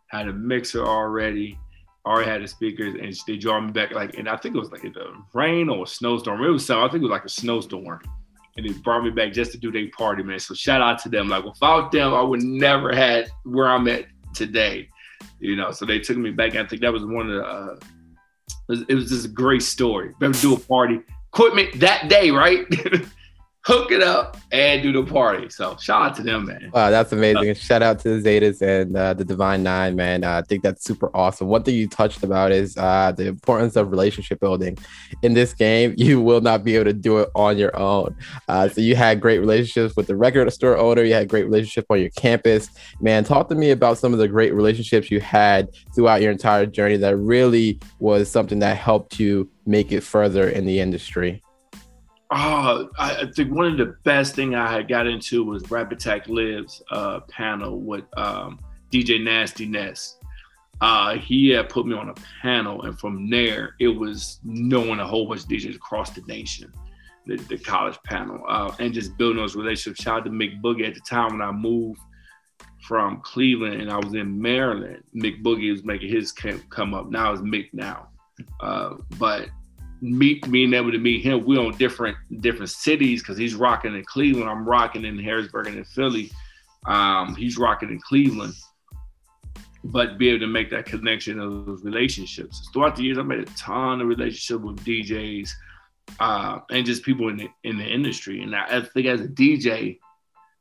had 0.08 0.28
a 0.28 0.32
mixer 0.32 0.84
already, 0.84 1.58
already 2.06 2.30
had 2.30 2.42
the 2.42 2.48
speakers, 2.48 2.94
and 2.94 3.16
they 3.26 3.36
drove 3.38 3.64
me 3.64 3.72
back 3.72 3.92
like, 3.92 4.16
and 4.18 4.28
I 4.28 4.36
think 4.36 4.54
it 4.54 4.60
was 4.60 4.70
like 4.70 4.84
a 4.84 4.90
rain 5.32 5.70
or 5.70 5.84
a 5.84 5.86
snowstorm. 5.86 6.44
It 6.44 6.48
was 6.50 6.66
something. 6.66 6.84
I 6.84 6.92
think 6.92 7.02
it 7.02 7.06
was 7.06 7.10
like 7.10 7.24
a 7.24 7.30
snowstorm 7.30 8.00
and 8.58 8.68
they 8.68 8.72
brought 8.80 9.04
me 9.04 9.10
back 9.10 9.32
just 9.32 9.52
to 9.52 9.58
do 9.58 9.70
their 9.70 9.88
party, 9.96 10.22
man. 10.24 10.40
So 10.40 10.52
shout 10.52 10.82
out 10.82 10.98
to 11.00 11.08
them. 11.08 11.28
Like 11.28 11.44
without 11.44 11.92
them, 11.92 12.12
I 12.12 12.20
would 12.20 12.42
never 12.42 12.94
had 12.94 13.30
where 13.44 13.68
I'm 13.68 13.86
at 13.86 14.06
today. 14.34 14.88
You 15.38 15.54
know, 15.54 15.70
so 15.70 15.86
they 15.86 16.00
took 16.00 16.16
me 16.16 16.32
back. 16.32 16.56
I 16.56 16.66
think 16.66 16.82
that 16.82 16.92
was 16.92 17.04
one 17.04 17.30
of 17.30 17.36
the. 17.36 17.42
Uh, 17.42 17.76
it, 17.76 18.68
was, 18.68 18.84
it 18.88 18.94
was 18.94 19.08
just 19.10 19.26
a 19.26 19.28
great 19.28 19.62
story. 19.62 20.12
Better 20.18 20.32
do 20.32 20.54
a 20.54 20.58
party 20.58 21.00
equipment 21.32 21.78
that 21.78 22.08
day, 22.08 22.30
right? 22.32 22.66
hook 23.68 23.92
it 23.92 24.02
up 24.02 24.38
and 24.50 24.82
do 24.82 24.92
the 24.92 25.02
party. 25.04 25.50
So 25.50 25.76
shout 25.76 26.00
out 26.00 26.16
to 26.16 26.22
them, 26.22 26.46
man. 26.46 26.70
Wow, 26.72 26.88
that's 26.88 27.12
amazing. 27.12 27.54
shout 27.54 27.82
out 27.82 27.98
to 27.98 28.18
the 28.18 28.40
Zetas 28.40 28.62
and 28.62 28.96
uh, 28.96 29.12
the 29.12 29.26
Divine 29.26 29.62
Nine, 29.62 29.94
man. 29.94 30.24
Uh, 30.24 30.38
I 30.38 30.42
think 30.42 30.62
that's 30.62 30.82
super 30.82 31.14
awesome. 31.14 31.48
One 31.48 31.62
thing 31.62 31.74
you 31.74 31.86
touched 31.86 32.22
about 32.22 32.50
is 32.50 32.78
uh, 32.78 33.12
the 33.14 33.26
importance 33.26 33.76
of 33.76 33.90
relationship 33.90 34.40
building. 34.40 34.78
In 35.22 35.34
this 35.34 35.52
game, 35.52 35.92
you 35.98 36.18
will 36.18 36.40
not 36.40 36.64
be 36.64 36.76
able 36.76 36.86
to 36.86 36.94
do 36.94 37.18
it 37.18 37.28
on 37.34 37.58
your 37.58 37.76
own. 37.76 38.16
Uh, 38.48 38.70
so 38.70 38.80
you 38.80 38.96
had 38.96 39.20
great 39.20 39.38
relationships 39.38 39.94
with 39.96 40.06
the 40.06 40.16
record 40.16 40.50
store 40.50 40.78
owner. 40.78 41.02
You 41.02 41.12
had 41.12 41.28
great 41.28 41.44
relationship 41.44 41.84
on 41.90 42.00
your 42.00 42.10
campus. 42.10 42.70
Man, 43.00 43.22
talk 43.22 43.50
to 43.50 43.54
me 43.54 43.70
about 43.70 43.98
some 43.98 44.14
of 44.14 44.18
the 44.18 44.28
great 44.28 44.54
relationships 44.54 45.10
you 45.10 45.20
had 45.20 45.68
throughout 45.94 46.22
your 46.22 46.32
entire 46.32 46.64
journey 46.64 46.96
that 46.96 47.18
really 47.18 47.78
was 47.98 48.30
something 48.30 48.60
that 48.60 48.78
helped 48.78 49.20
you 49.20 49.50
make 49.66 49.92
it 49.92 50.02
further 50.02 50.48
in 50.48 50.64
the 50.64 50.80
industry. 50.80 51.42
Oh, 52.30 52.90
I, 52.98 53.26
think 53.34 53.54
one 53.54 53.66
of 53.66 53.78
the 53.78 53.96
best 54.04 54.34
thing 54.34 54.54
I 54.54 54.70
had 54.70 54.86
got 54.86 55.06
into 55.06 55.44
was 55.44 55.70
Rap 55.70 55.90
Attack 55.92 56.28
Lives 56.28 56.82
uh, 56.90 57.20
panel 57.20 57.80
with 57.80 58.04
um, 58.18 58.58
DJ 58.92 59.22
Nasty 59.22 59.64
Ness. 59.64 60.18
Uh, 60.80 61.16
he 61.16 61.48
had 61.48 61.70
put 61.70 61.86
me 61.86 61.94
on 61.94 62.10
a 62.10 62.14
panel, 62.42 62.82
and 62.82 62.98
from 63.00 63.30
there, 63.30 63.74
it 63.80 63.88
was 63.88 64.40
knowing 64.44 65.00
a 65.00 65.06
whole 65.06 65.26
bunch 65.26 65.42
of 65.42 65.48
DJs 65.48 65.76
across 65.76 66.10
the 66.10 66.20
nation, 66.22 66.70
the, 67.26 67.36
the 67.36 67.56
college 67.56 67.98
panel, 68.04 68.44
uh, 68.46 68.72
and 68.78 68.92
just 68.92 69.16
building 69.16 69.38
those 69.38 69.56
relationships. 69.56 70.02
Shout 70.02 70.20
out 70.20 70.24
to 70.26 70.30
Mick 70.30 70.60
Boogie 70.60 70.86
at 70.86 70.94
the 70.94 71.00
time 71.00 71.32
when 71.32 71.42
I 71.42 71.50
moved 71.50 72.00
from 72.86 73.20
Cleveland 73.22 73.80
and 73.80 73.90
I 73.90 73.96
was 73.96 74.14
in 74.14 74.40
Maryland. 74.40 75.02
Mick 75.14 75.42
Boogie 75.42 75.72
was 75.72 75.84
making 75.84 76.10
his 76.10 76.30
camp 76.30 76.62
come 76.70 76.94
up. 76.94 77.10
Now 77.10 77.32
it's 77.32 77.42
Mick 77.42 77.72
now. 77.72 78.08
Uh, 78.60 78.94
but 79.18 79.48
meet 80.00 80.50
being 80.50 80.74
able 80.74 80.92
to 80.92 80.98
meet 80.98 81.22
him. 81.22 81.44
We're 81.44 81.60
on 81.60 81.76
different 81.76 82.16
different 82.40 82.70
cities 82.70 83.22
because 83.22 83.38
he's 83.38 83.54
rocking 83.54 83.94
in 83.94 84.04
Cleveland. 84.04 84.48
I'm 84.48 84.68
rocking 84.68 85.04
in 85.04 85.18
Harrisburg 85.18 85.66
and 85.66 85.76
in 85.76 85.84
Philly. 85.84 86.30
Um, 86.86 87.34
he's 87.34 87.58
rocking 87.58 87.90
in 87.90 88.00
Cleveland. 88.00 88.54
But 89.84 90.18
be 90.18 90.28
able 90.30 90.40
to 90.40 90.46
make 90.48 90.70
that 90.70 90.86
connection 90.86 91.38
of 91.38 91.66
those 91.66 91.84
relationships. 91.84 92.68
Throughout 92.72 92.96
the 92.96 93.04
years, 93.04 93.16
I 93.16 93.22
made 93.22 93.38
a 93.38 93.44
ton 93.56 94.00
of 94.00 94.08
relationships 94.08 94.62
with 94.62 94.84
DJs 94.84 95.50
uh, 96.20 96.58
and 96.70 96.84
just 96.84 97.04
people 97.04 97.28
in 97.28 97.36
the 97.36 97.48
in 97.64 97.78
the 97.78 97.84
industry. 97.84 98.42
And 98.42 98.54
I, 98.54 98.82
think 98.82 99.06
as 99.06 99.20
a 99.20 99.28
DJ, 99.28 99.98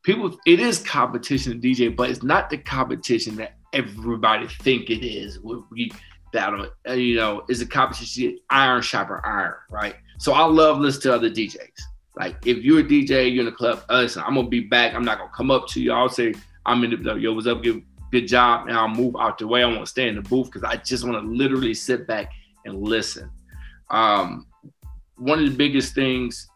people 0.03 0.37
it 0.45 0.59
is 0.59 0.79
competition 0.79 1.59
to 1.59 1.67
DJ, 1.67 1.95
but 1.95 2.09
it's 2.09 2.23
not 2.23 2.49
the 2.49 2.57
competition 2.57 3.35
that 3.37 3.57
everybody 3.73 4.47
think 4.47 4.89
it 4.89 5.05
is. 5.05 5.39
We 5.39 5.91
battle, 6.31 6.67
uh, 6.87 6.93
you 6.93 7.15
know, 7.15 7.43
is 7.49 7.61
a 7.61 7.65
competition 7.65 8.37
iron 8.49 8.81
sharper 8.81 9.25
iron, 9.25 9.55
right? 9.69 9.95
So 10.19 10.33
I 10.33 10.45
love 10.45 10.79
listening 10.79 11.01
to 11.03 11.15
other 11.15 11.29
DJs. 11.29 11.81
Like 12.17 12.45
if 12.45 12.57
you're 12.57 12.79
a 12.79 12.83
DJ, 12.83 13.31
you're 13.31 13.41
in 13.41 13.45
the 13.45 13.51
club, 13.51 13.83
uh, 13.89 14.01
listen, 14.01 14.23
I'm 14.25 14.35
gonna 14.35 14.47
be 14.47 14.61
back. 14.61 14.93
I'm 14.93 15.05
not 15.05 15.19
gonna 15.19 15.31
come 15.35 15.51
up 15.51 15.67
to 15.69 15.81
you. 15.81 15.91
I'll 15.91 16.09
say 16.09 16.33
I'm 16.65 16.83
in 16.83 17.03
the 17.03 17.15
yo, 17.15 17.33
what's 17.33 17.47
up? 17.47 17.61
Good, 17.61 17.83
good 18.11 18.27
job. 18.27 18.67
And 18.67 18.77
I'll 18.77 18.87
move 18.87 19.15
out 19.19 19.37
the 19.37 19.47
way. 19.47 19.63
I 19.63 19.67
want 19.67 19.81
to 19.81 19.85
stay 19.85 20.07
in 20.07 20.15
the 20.15 20.21
booth 20.21 20.47
because 20.47 20.63
I 20.63 20.77
just 20.77 21.03
want 21.03 21.23
to 21.23 21.29
literally 21.29 21.73
sit 21.73 22.07
back 22.07 22.31
and 22.65 22.81
listen. 22.81 23.29
Um, 23.89 24.47
one 25.15 25.39
of 25.39 25.49
the 25.49 25.55
biggest 25.55 25.95
things 25.95 26.49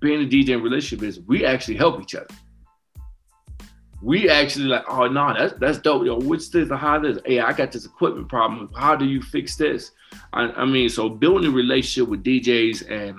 being 0.00 0.22
a 0.22 0.28
DJ 0.28 0.50
in 0.50 0.62
relationship 0.62 1.06
is 1.06 1.20
we 1.20 1.44
actually 1.44 1.76
help 1.76 2.00
each 2.00 2.14
other. 2.14 2.28
We 4.00 4.28
actually 4.28 4.66
like, 4.66 4.84
oh 4.88 5.08
no, 5.08 5.34
that's 5.36 5.54
that's 5.58 5.78
dope. 5.78 6.06
Yo, 6.06 6.18
which 6.20 6.50
this, 6.50 6.70
how 6.70 6.98
this? 6.98 7.18
Hey, 7.24 7.40
I 7.40 7.52
got 7.52 7.72
this 7.72 7.84
equipment 7.84 8.28
problem. 8.28 8.70
How 8.76 8.94
do 8.94 9.04
you 9.04 9.20
fix 9.20 9.56
this? 9.56 9.92
I, 10.32 10.44
I 10.44 10.64
mean, 10.64 10.88
so 10.88 11.08
building 11.08 11.50
a 11.50 11.54
relationship 11.54 12.08
with 12.08 12.22
DJs 12.22 12.90
and 12.90 13.16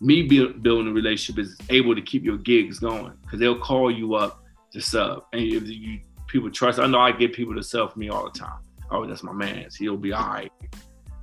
me 0.00 0.22
building 0.22 0.88
a 0.88 0.92
relationship 0.92 1.44
is 1.44 1.56
able 1.70 1.94
to 1.94 2.02
keep 2.02 2.24
your 2.24 2.38
gigs 2.38 2.78
going 2.78 3.12
because 3.22 3.38
they'll 3.38 3.58
call 3.58 3.90
you 3.90 4.14
up 4.14 4.42
to 4.72 4.80
sub, 4.80 5.24
and 5.32 5.42
if 5.42 5.68
you 5.68 6.00
people 6.26 6.50
trust, 6.50 6.78
I 6.78 6.86
know 6.86 6.98
I 6.98 7.12
get 7.12 7.32
people 7.32 7.54
to 7.54 7.62
sub 7.62 7.92
for 7.92 7.98
me 7.98 8.08
all 8.08 8.24
the 8.24 8.38
time. 8.38 8.58
Oh, 8.90 9.06
that's 9.06 9.22
my 9.22 9.32
man. 9.32 9.68
He'll 9.78 9.96
be 9.96 10.12
all 10.12 10.26
right. 10.26 10.52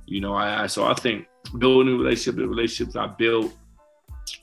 You 0.06 0.20
know, 0.20 0.34
I, 0.34 0.62
I 0.62 0.66
so 0.66 0.84
I 0.84 0.94
think 0.94 1.26
building 1.58 1.94
a 1.94 1.96
relationship, 1.98 2.36
the 2.36 2.46
relationships 2.46 2.96
I 2.96 3.08
built 3.08 3.52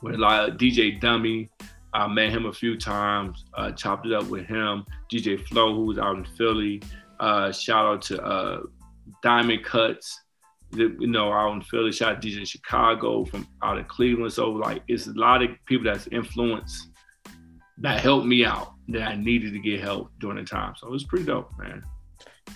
with 0.01 0.16
like 0.16 0.54
DJ 0.54 1.00
Dummy, 1.00 1.50
I 1.93 2.08
met 2.08 2.31
him 2.31 2.46
a 2.46 2.53
few 2.53 2.77
times, 2.77 3.46
uh, 3.55 3.72
chopped 3.72 4.05
it 4.05 4.13
up 4.13 4.27
with 4.27 4.46
him. 4.46 4.86
DJ 5.12 5.39
Flow, 5.48 5.75
who 5.75 5.86
was 5.86 5.98
out 5.98 6.17
in 6.17 6.25
Philly. 6.25 6.81
Uh, 7.19 7.51
shout 7.51 7.86
out 7.86 8.01
to 8.03 8.24
uh, 8.24 8.62
Diamond 9.24 9.63
Cuts, 9.63 10.22
the, 10.72 10.96
you 11.00 11.08
know, 11.08 11.31
out 11.31 11.53
in 11.53 11.62
Philly. 11.62 11.91
Shout 11.91 12.17
out 12.17 12.22
DJ 12.22 12.48
Chicago 12.48 13.25
from 13.25 13.48
out 13.63 13.77
of 13.77 13.88
Cleveland. 13.88 14.34
So 14.34 14.51
like, 14.51 14.84
it's 14.88 15.08
a 15.08 15.13
lot 15.13 15.41
of 15.41 15.50
people 15.65 15.86
that's 15.86 16.08
influenced 16.08 16.89
that 17.79 18.01
helped 18.01 18.25
me 18.25 18.46
out 18.46 18.74
that 18.89 19.03
I 19.03 19.15
needed 19.15 19.53
to 19.53 19.60
get 19.60 19.79
help 19.81 20.12
during 20.19 20.38
the 20.38 20.43
time. 20.43 20.74
So 20.77 20.88
it 20.88 20.91
was 20.91 21.05
pretty 21.05 21.25
dope, 21.25 21.51
man. 21.58 21.84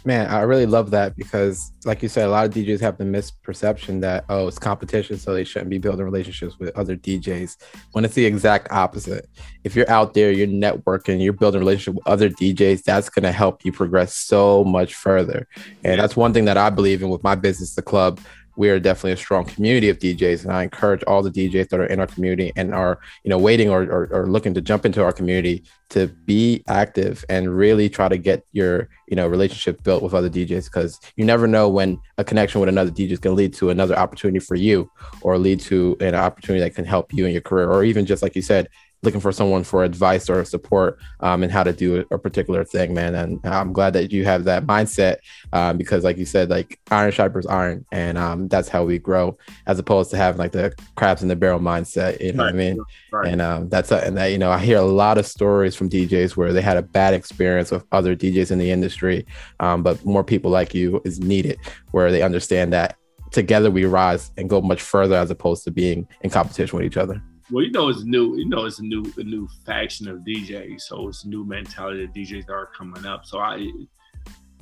Man, 0.06 0.28
I 0.28 0.42
really 0.42 0.66
love 0.66 0.92
that 0.92 1.16
because, 1.16 1.72
like 1.86 2.04
you 2.04 2.10
said, 2.10 2.28
a 2.28 2.30
lot 2.30 2.46
of 2.46 2.54
DJs 2.54 2.82
have 2.82 2.98
the 2.98 3.06
misperception 3.06 4.02
that 4.02 4.26
oh, 4.28 4.48
it's 4.48 4.60
competition, 4.60 5.18
so 5.18 5.34
they 5.34 5.46
shouldn't 5.46 5.70
be 5.70 5.78
building 5.78 6.04
relationships 6.04 6.60
with 6.60 6.76
other 6.78 6.98
DJs. 6.98 7.56
When 7.94 8.04
it's 8.04 8.14
the 8.14 8.26
exact 8.26 8.70
opposite. 8.72 9.30
If 9.64 9.78
you're 9.78 9.90
out 9.90 10.14
there, 10.14 10.32
you're 10.32 10.48
networking, 10.48 11.24
you're 11.24 11.32
building 11.32 11.60
relationship 11.60 11.96
with 11.96 12.08
other 12.08 12.30
DJs, 12.30 12.84
that's 12.84 13.10
going 13.10 13.24
to 13.24 13.32
help 13.32 13.64
you 13.64 13.72
progress 13.72 14.14
so 14.14 14.66
much 14.66 14.94
further. 14.96 15.48
And 15.86 16.02
that's 16.02 16.18
one 16.18 16.34
thing 16.34 16.46
that 16.46 16.58
I 16.58 16.70
believe 16.70 17.02
in 17.02 17.10
with 17.10 17.24
my 17.24 17.36
business, 17.36 17.76
the 17.76 17.82
club 17.82 18.20
we 18.56 18.70
are 18.70 18.80
definitely 18.80 19.14
a 19.14 19.18
strong 19.18 19.46
community 19.46 19.90
of 19.90 20.00
DJs, 20.00 20.44
and 20.44 20.54
I 20.54 20.64
encourage 20.64 21.04
all 21.04 21.24
the 21.24 21.32
DJs 21.32 21.70
that 21.70 21.80
are 21.80 21.86
in 21.86 22.00
our 22.00 22.08
community 22.08 22.52
and 22.56 22.74
are 22.74 23.00
you 23.24 23.30
know 23.30 23.38
waiting 23.38 23.70
or, 23.70 23.84
or, 23.84 24.10
or, 24.12 24.28
looking 24.28 24.54
to 24.54 24.62
jump 24.62 24.86
into 24.86 25.04
our 25.04 25.12
community 25.12 25.64
to 25.90 26.08
be 26.08 26.64
active 26.68 27.24
and 27.30 27.56
really 27.56 27.90
try 27.90 28.08
to 28.08 28.18
get 28.18 28.46
your 28.52 28.90
you 29.08 29.16
know 29.16 29.28
relationship 29.28 29.84
built 29.84 30.04
with 30.04 30.14
other 30.14 30.30
DJs 30.30 30.66
because 30.66 31.00
you 31.16 31.26
never 31.26 31.48
know 31.48 31.70
when 31.70 32.00
a 32.18 32.24
connection 32.24 32.60
with 32.60 32.70
another 32.70 32.92
DJ 32.92 33.12
is 33.12 33.20
going 33.20 33.36
to 33.36 33.42
lead 33.42 33.54
to 33.54 33.70
another 33.70 33.96
opportunity 33.96 34.40
for 34.40 34.56
you 34.56 34.90
or 35.22 35.38
lead 35.38 35.60
to 35.60 35.98
an 36.00 36.16
opportunity 36.16 36.64
that 36.64 36.76
can 36.76 36.86
help 36.86 37.14
you 37.14 37.26
in 37.26 37.32
your 37.32 37.42
career 37.42 37.70
or 37.70 37.84
even 37.84 38.06
just 38.06 38.22
like 38.22 38.36
you 38.36 38.42
said 38.42 38.68
looking 39.04 39.20
for 39.20 39.32
someone 39.32 39.64
for 39.64 39.84
advice 39.84 40.30
or 40.30 40.44
support 40.46 40.98
um, 41.20 41.44
and 41.44 41.52
how 41.52 41.64
to 41.64 41.74
do 41.74 42.06
a, 42.10 42.18
particular 42.18 42.64
thing, 42.64 42.94
man. 42.94 43.16
And 43.16 43.46
I'm 43.46 43.74
glad 43.74 43.94
that 43.94 44.12
you 44.12 44.24
have 44.26 44.46
that 44.46 44.66
mindset 44.66 45.18
um, 45.52 45.78
because, 45.78 46.04
like 46.04 46.18
you 46.18 46.26
said, 46.26 46.50
like 46.50 46.80
iron 46.90 47.12
sharpens 47.12 47.46
iron, 47.46 47.86
and 47.92 48.18
um, 48.18 48.48
that's 48.48 48.70
how 48.70 48.86
we 48.86 48.98
grow, 48.98 49.38
as 49.68 49.78
opposed 49.78 50.10
to 50.12 50.18
having 50.18 50.40
like 50.40 50.54
the 50.54 50.74
crabs 50.96 51.22
in 51.22 51.28
the 51.28 51.36
barrel 51.36 51.60
mindset. 51.60 52.20
You 52.22 52.34
know 52.34 52.44
right. 52.44 52.54
what 52.54 52.56
I 52.56 52.58
mean? 52.58 52.80
Right. 53.12 53.28
And 53.28 53.42
um, 53.42 53.70
that's 53.70 53.92
and 53.92 54.18
that 54.18 54.28
you 54.28 54.38
know 54.38 54.52
I 54.52 54.60
hear 54.60 54.78
a 54.78 54.86
lot 54.86 55.18
of 55.18 55.28
stories 55.28 55.76
from 55.76 55.90
DJs 55.90 56.38
where 56.38 56.54
they 56.54 56.62
had 56.62 56.78
a 56.78 56.82
bad 56.82 57.14
experience 57.14 57.72
with 57.72 57.84
other 57.92 58.16
DJs 58.16 58.52
in 58.52 58.58
the 58.58 58.72
industry, 58.72 59.26
um, 59.60 59.84
but 59.84 60.04
more 60.06 60.24
people 60.24 60.50
like 60.50 60.74
you 60.74 61.02
is 61.04 61.20
needed 61.20 61.60
where 61.92 62.12
they 62.12 62.22
understand 62.22 62.72
that 62.74 62.98
together 63.32 63.70
we 63.70 63.84
rise 63.86 64.32
and 64.38 64.50
go 64.50 64.62
much 64.62 64.82
further 64.82 65.16
as 65.16 65.30
opposed 65.30 65.64
to 65.66 65.72
being 65.72 66.08
in 66.22 66.30
competition 66.30 66.78
with 66.78 66.86
each 66.86 66.98
other. 66.98 67.22
Well, 67.54 67.64
you 67.64 67.70
know 67.70 67.90
it's 67.90 68.04
new. 68.04 68.36
You 68.36 68.50
know 68.50 68.66
it's 68.66 68.80
a 68.80 68.84
new 68.84 69.04
a 69.16 69.24
new 69.24 69.48
faction 69.64 70.08
of 70.08 70.22
DJs. 70.22 70.82
So 70.82 71.08
it's 71.08 71.24
a 71.24 71.30
new 71.30 71.46
mentality 71.46 72.04
of 72.04 72.10
DJs 72.10 72.48
that 72.48 72.54
are 72.54 72.72
coming 72.76 73.06
up. 73.06 73.28
So 73.28 73.38
I 73.38 73.70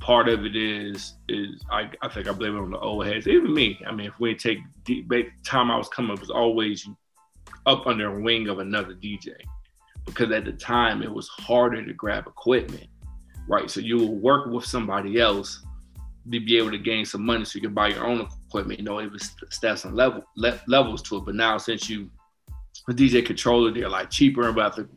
part 0.01 0.27
of 0.27 0.43
it 0.45 0.57
is 0.57 1.13
is 1.29 1.63
I, 1.71 1.89
I 2.01 2.09
think 2.09 2.27
I 2.27 2.33
blame 2.33 2.57
it 2.57 2.59
on 2.59 2.71
the 2.71 2.79
old 2.79 3.05
heads. 3.05 3.29
Even 3.29 3.53
me. 3.53 3.79
I 3.87 3.93
mean, 3.93 4.07
if 4.07 4.19
we 4.19 4.35
take 4.35 4.59
the 4.83 5.25
time 5.45 5.71
I 5.71 5.77
was 5.77 5.87
coming 5.87 6.11
up 6.11 6.19
was 6.19 6.29
always 6.29 6.85
up 7.65 7.87
under 7.87 8.17
a 8.17 8.21
wing 8.21 8.49
of 8.49 8.59
another 8.59 8.93
DJ 8.93 9.35
because 10.05 10.29
at 10.31 10.43
the 10.43 10.51
time 10.51 11.01
it 11.01 11.13
was 11.13 11.29
harder 11.29 11.85
to 11.85 11.93
grab 11.93 12.27
equipment, 12.27 12.87
right? 13.47 13.71
So 13.71 13.79
you 13.79 13.99
will 13.99 14.15
work 14.15 14.47
with 14.47 14.65
somebody 14.65 15.17
else 15.17 15.63
to 16.29 16.39
be 16.41 16.57
able 16.57 16.71
to 16.71 16.77
gain 16.77 17.05
some 17.05 17.25
money 17.25 17.45
so 17.45 17.55
you 17.55 17.61
can 17.61 17.73
buy 17.73 17.87
your 17.87 18.05
own 18.05 18.27
equipment. 18.49 18.79
You 18.79 18.85
know, 18.85 18.99
it 18.99 19.09
was 19.09 19.33
steps 19.49 19.85
and 19.85 19.95
level 19.95 20.25
le- 20.35 20.59
levels 20.67 21.01
to 21.03 21.17
it. 21.17 21.25
But 21.25 21.35
now 21.35 21.57
since 21.57 21.89
you 21.89 22.09
a 22.89 22.93
DJ 22.93 23.25
controller, 23.25 23.71
they're 23.71 23.89
like 23.89 24.09
cheaper, 24.09 24.47
about 24.47 24.75
the 24.75 24.87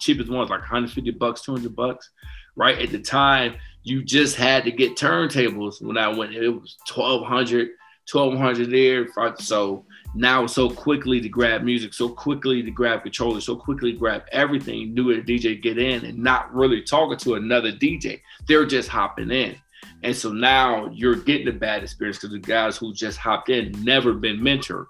cheapest 0.00 0.30
ones 0.30 0.50
like 0.50 0.60
150 0.60 1.10
bucks, 1.12 1.42
200 1.42 1.74
bucks. 1.74 2.10
Right 2.56 2.78
at 2.78 2.90
the 2.90 3.00
time, 3.00 3.56
you 3.82 4.04
just 4.04 4.36
had 4.36 4.64
to 4.64 4.70
get 4.70 4.96
turntables. 4.96 5.82
When 5.82 5.98
I 5.98 6.08
went, 6.08 6.34
it 6.34 6.48
was 6.48 6.76
1200, 6.94 7.70
1200 8.10 8.70
there. 8.70 9.08
So 9.38 9.84
now, 10.14 10.46
so 10.46 10.70
quickly 10.70 11.20
to 11.20 11.28
grab 11.28 11.62
music, 11.62 11.92
so 11.92 12.08
quickly 12.08 12.62
to 12.62 12.70
grab 12.70 13.02
controllers, 13.02 13.46
so 13.46 13.56
quickly 13.56 13.92
grab 13.92 14.22
everything, 14.30 14.94
do 14.94 15.10
a 15.10 15.16
DJ 15.16 15.60
get 15.60 15.78
in 15.78 16.04
and 16.04 16.18
not 16.18 16.54
really 16.54 16.82
talking 16.82 17.18
to 17.18 17.34
another 17.34 17.72
DJ. 17.72 18.20
They're 18.46 18.66
just 18.66 18.88
hopping 18.88 19.32
in. 19.32 19.56
And 20.04 20.14
so 20.14 20.32
now 20.32 20.88
you're 20.92 21.16
getting 21.16 21.48
a 21.48 21.52
bad 21.52 21.82
experience 21.82 22.18
because 22.18 22.32
the 22.32 22.38
guys 22.38 22.76
who 22.76 22.92
just 22.92 23.18
hopped 23.18 23.48
in 23.48 23.72
never 23.82 24.12
been 24.12 24.38
mentored. 24.38 24.86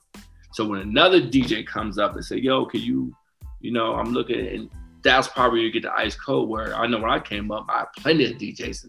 So 0.55 0.65
when 0.65 0.81
another 0.81 1.21
DJ 1.21 1.67
comes 1.67 1.99
up 1.99 2.15
and 2.15 2.25
say, 2.25 2.37
"Yo, 2.37 2.65
can 2.65 2.81
you, 2.81 3.13
you 3.61 3.73
know, 3.73 3.95
I'm 3.95 4.13
looking," 4.13 4.47
and 4.47 4.71
that's 5.03 5.27
probably 5.27 5.59
where 5.59 5.67
you 5.67 5.73
get 5.73 5.83
the 5.83 5.93
ice 5.93 6.15
cold. 6.15 6.49
Where 6.49 6.73
I 6.77 6.87
know 6.87 7.01
when 7.01 7.11
I 7.11 7.19
came 7.19 7.51
up, 7.51 7.67
I 7.69 7.81
had 7.81 7.87
plenty 7.99 8.25
of 8.27 8.39
DJs. 8.39 8.89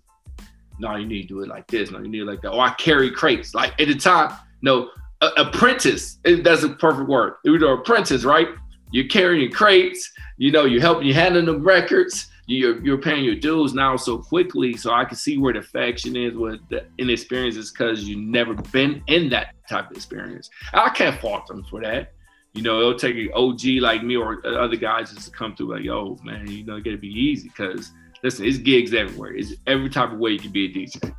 No, 0.79 0.95
you 0.95 1.07
need 1.07 1.23
to 1.23 1.27
do 1.27 1.41
it 1.41 1.47
like 1.49 1.65
this. 1.65 1.89
No, 1.89 1.99
you 1.99 2.07
need 2.07 2.21
it 2.21 2.25
like 2.25 2.43
that. 2.43 2.51
Or 2.51 2.61
I 2.61 2.69
carry 2.75 3.09
crates. 3.09 3.55
Like 3.55 3.71
at 3.81 3.87
the 3.87 3.95
time, 3.95 4.31
no, 4.61 4.91
a- 5.21 5.41
apprentice. 5.41 6.19
That's 6.23 6.61
a 6.61 6.69
perfect 6.69 7.09
word. 7.09 7.33
You 7.43 7.57
know, 7.57 7.79
apprentice, 7.79 8.23
right? 8.25 8.49
You're 8.91 9.07
carrying 9.07 9.51
crates. 9.51 10.11
You 10.37 10.51
know, 10.51 10.65
you're 10.65 10.81
helping. 10.81 11.07
You 11.07 11.15
handling 11.15 11.45
them 11.45 11.63
records 11.63 12.27
you're 12.47 12.79
you're 12.81 12.97
paying 12.97 13.23
your 13.23 13.35
dues 13.35 13.73
now 13.73 13.95
so 13.95 14.17
quickly. 14.17 14.77
So 14.77 14.91
I 14.91 15.05
can 15.05 15.17
see 15.17 15.37
where 15.37 15.53
the 15.53 15.61
faction 15.61 16.15
is 16.15 16.35
with 16.35 16.59
the 16.69 16.85
inexperience 16.97 17.55
is 17.55 17.71
because 17.71 18.03
you've 18.03 18.19
never 18.19 18.53
been 18.53 19.03
in 19.07 19.29
that 19.29 19.55
type 19.69 19.89
of 19.89 19.97
experience. 19.97 20.49
I 20.73 20.89
can't 20.89 21.19
fault 21.19 21.47
them 21.47 21.63
for 21.63 21.81
that. 21.81 22.13
You 22.53 22.61
know, 22.61 22.79
it'll 22.79 22.95
take 22.95 23.15
an 23.15 23.29
OG 23.33 23.81
like 23.81 24.03
me 24.03 24.15
or 24.15 24.45
other 24.45 24.77
guys 24.77 25.11
just 25.11 25.25
to 25.25 25.31
come 25.31 25.55
through 25.55 25.73
like, 25.73 25.83
yo, 25.83 26.17
man, 26.23 26.49
you 26.49 26.63
know, 26.63 26.77
it 26.77 26.85
gotta 26.85 26.97
be 26.97 27.09
easy 27.09 27.49
because 27.49 27.91
listen, 28.23 28.45
it's 28.45 28.57
gigs 28.57 28.93
everywhere. 28.93 29.35
It's 29.35 29.53
every 29.67 29.89
type 29.89 30.11
of 30.11 30.19
way 30.19 30.31
you 30.31 30.39
can 30.39 30.51
be 30.51 30.65
a 30.65 30.69
DJ. 30.69 31.13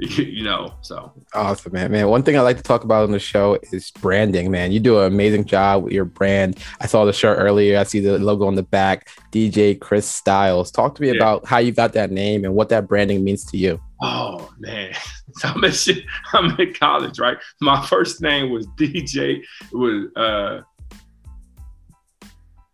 you 0.16 0.42
know, 0.42 0.72
so 0.80 1.12
awesome, 1.34 1.72
man. 1.74 1.90
Man, 1.90 2.08
one 2.08 2.22
thing 2.22 2.38
I 2.38 2.40
like 2.40 2.56
to 2.56 2.62
talk 2.62 2.84
about 2.84 3.04
on 3.04 3.10
the 3.10 3.18
show 3.18 3.58
is 3.70 3.90
branding, 3.90 4.50
man. 4.50 4.72
You 4.72 4.80
do 4.80 4.98
an 4.98 5.12
amazing 5.12 5.44
job 5.44 5.84
with 5.84 5.92
your 5.92 6.06
brand. 6.06 6.58
I 6.80 6.86
saw 6.86 7.04
the 7.04 7.12
shirt 7.12 7.38
earlier. 7.38 7.78
I 7.78 7.82
see 7.82 8.00
the 8.00 8.18
logo 8.18 8.46
on 8.46 8.54
the 8.54 8.62
back, 8.62 9.10
DJ 9.30 9.78
Chris 9.78 10.08
Styles. 10.08 10.70
Talk 10.70 10.94
to 10.94 11.02
me 11.02 11.08
yeah. 11.08 11.16
about 11.16 11.46
how 11.46 11.58
you 11.58 11.70
got 11.70 11.92
that 11.92 12.10
name 12.10 12.46
and 12.46 12.54
what 12.54 12.70
that 12.70 12.88
branding 12.88 13.22
means 13.22 13.44
to 13.46 13.58
you. 13.58 13.78
Oh 14.00 14.50
man, 14.58 14.94
so 15.34 15.48
I'm 15.54 15.64
at 15.64 15.88
I'm 16.32 16.58
in 16.58 16.72
college, 16.72 17.18
right? 17.18 17.36
My 17.60 17.84
first 17.84 18.22
name 18.22 18.50
was 18.50 18.66
DJ. 18.78 19.42
It 19.70 19.76
was 19.76 20.06
uh, 20.16 20.62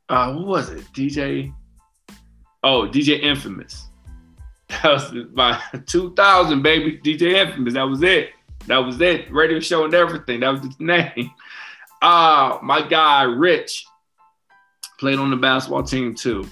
uh, 0.08 0.32
what 0.32 0.46
was 0.46 0.70
it? 0.70 0.84
DJ. 0.92 1.52
Oh, 2.62 2.88
DJ 2.88 3.20
Infamous. 3.20 3.85
That 4.86 4.92
was 4.92 5.26
my 5.32 5.60
2000, 5.86 6.62
baby. 6.62 6.98
DJ 6.98 7.32
Infamous. 7.32 7.74
That 7.74 7.82
was 7.82 8.02
it. 8.04 8.30
That 8.68 8.78
was 8.78 9.00
it. 9.00 9.32
Radio 9.32 9.58
show 9.58 9.84
and 9.84 9.92
everything. 9.94 10.40
That 10.40 10.50
was 10.50 10.60
his 10.60 10.78
name. 10.80 11.32
Uh, 12.00 12.58
my 12.62 12.86
guy, 12.86 13.22
Rich, 13.22 13.84
played 15.00 15.18
on 15.18 15.30
the 15.30 15.36
basketball 15.36 15.82
team 15.82 16.14
too. 16.14 16.46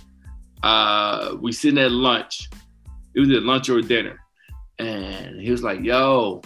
Uh, 0.64 1.36
we 1.40 1.52
sitting 1.52 1.78
at 1.78 1.92
lunch. 1.92 2.48
It 3.14 3.20
was 3.20 3.30
at 3.30 3.44
lunch 3.44 3.68
or 3.68 3.80
dinner. 3.80 4.18
And 4.80 5.40
he 5.40 5.52
was 5.52 5.62
like, 5.62 5.80
yo, 5.84 6.42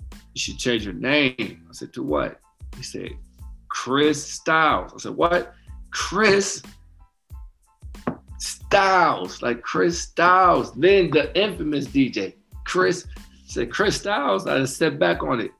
you 0.00 0.40
should 0.40 0.56
change 0.56 0.86
your 0.86 0.94
name. 0.94 1.66
I 1.68 1.72
said, 1.72 1.92
to 1.94 2.02
what? 2.02 2.40
He 2.78 2.82
said, 2.82 3.10
Chris 3.68 4.24
Styles. 4.26 4.92
I 4.94 4.98
said, 4.98 5.16
what? 5.16 5.54
Chris 5.90 6.62
Styles, 8.72 9.42
like 9.42 9.60
Chris 9.60 10.00
Styles, 10.00 10.72
then 10.72 11.10
the 11.10 11.30
infamous 11.38 11.86
DJ. 11.86 12.32
Chris 12.64 13.06
said, 13.44 13.70
Chris 13.70 13.96
Styles, 13.96 14.46
I 14.46 14.60
just 14.60 14.76
stepped 14.76 14.98
back 14.98 15.22
on 15.22 15.40
it. 15.40 15.50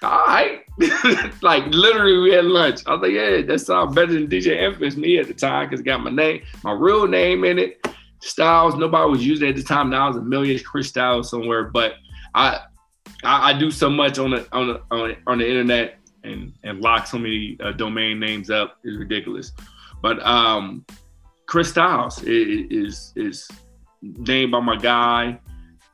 All 0.00 0.26
right. 0.28 0.60
like 1.42 1.66
literally 1.66 2.18
we 2.18 2.30
had 2.30 2.44
lunch. 2.44 2.82
I 2.86 2.92
was 2.92 3.02
like, 3.02 3.10
yeah, 3.10 3.42
that 3.42 3.58
sounds 3.58 3.96
better 3.96 4.12
than 4.12 4.28
DJ 4.28 4.62
Infamous 4.62 4.96
me 4.96 5.18
at 5.18 5.26
the 5.26 5.34
time 5.34 5.66
because 5.66 5.80
it 5.80 5.82
got 5.82 6.04
my 6.04 6.10
name, 6.10 6.42
my 6.62 6.70
real 6.70 7.08
name 7.08 7.42
in 7.42 7.58
it. 7.58 7.84
Styles, 8.20 8.76
nobody 8.76 9.10
was 9.10 9.26
using 9.26 9.48
it 9.48 9.50
at 9.50 9.56
the 9.56 9.64
time. 9.64 9.90
Now 9.90 10.08
it's 10.08 10.18
a 10.18 10.22
million 10.22 10.60
Chris 10.60 10.88
Styles 10.88 11.28
somewhere. 11.30 11.64
But 11.64 11.94
I 12.32 12.60
I, 13.24 13.50
I 13.50 13.58
do 13.58 13.72
so 13.72 13.90
much 13.90 14.20
on 14.20 14.30
the 14.30 14.46
on 14.52 14.68
the 14.68 14.82
on 14.92 15.08
the, 15.08 15.16
on 15.26 15.38
the 15.38 15.48
internet 15.48 15.98
and 16.22 16.52
and 16.62 16.80
lock 16.80 17.08
so 17.08 17.18
many 17.18 17.58
uh, 17.60 17.72
domain 17.72 18.20
names 18.20 18.50
up 18.50 18.78
is 18.84 18.96
ridiculous. 18.98 19.50
But 20.00 20.24
um 20.24 20.84
Chris 21.46 21.70
Styles 21.70 22.22
is 22.22 23.12
is 23.16 23.48
named 24.02 24.52
by 24.52 24.60
my 24.60 24.76
guy. 24.76 25.40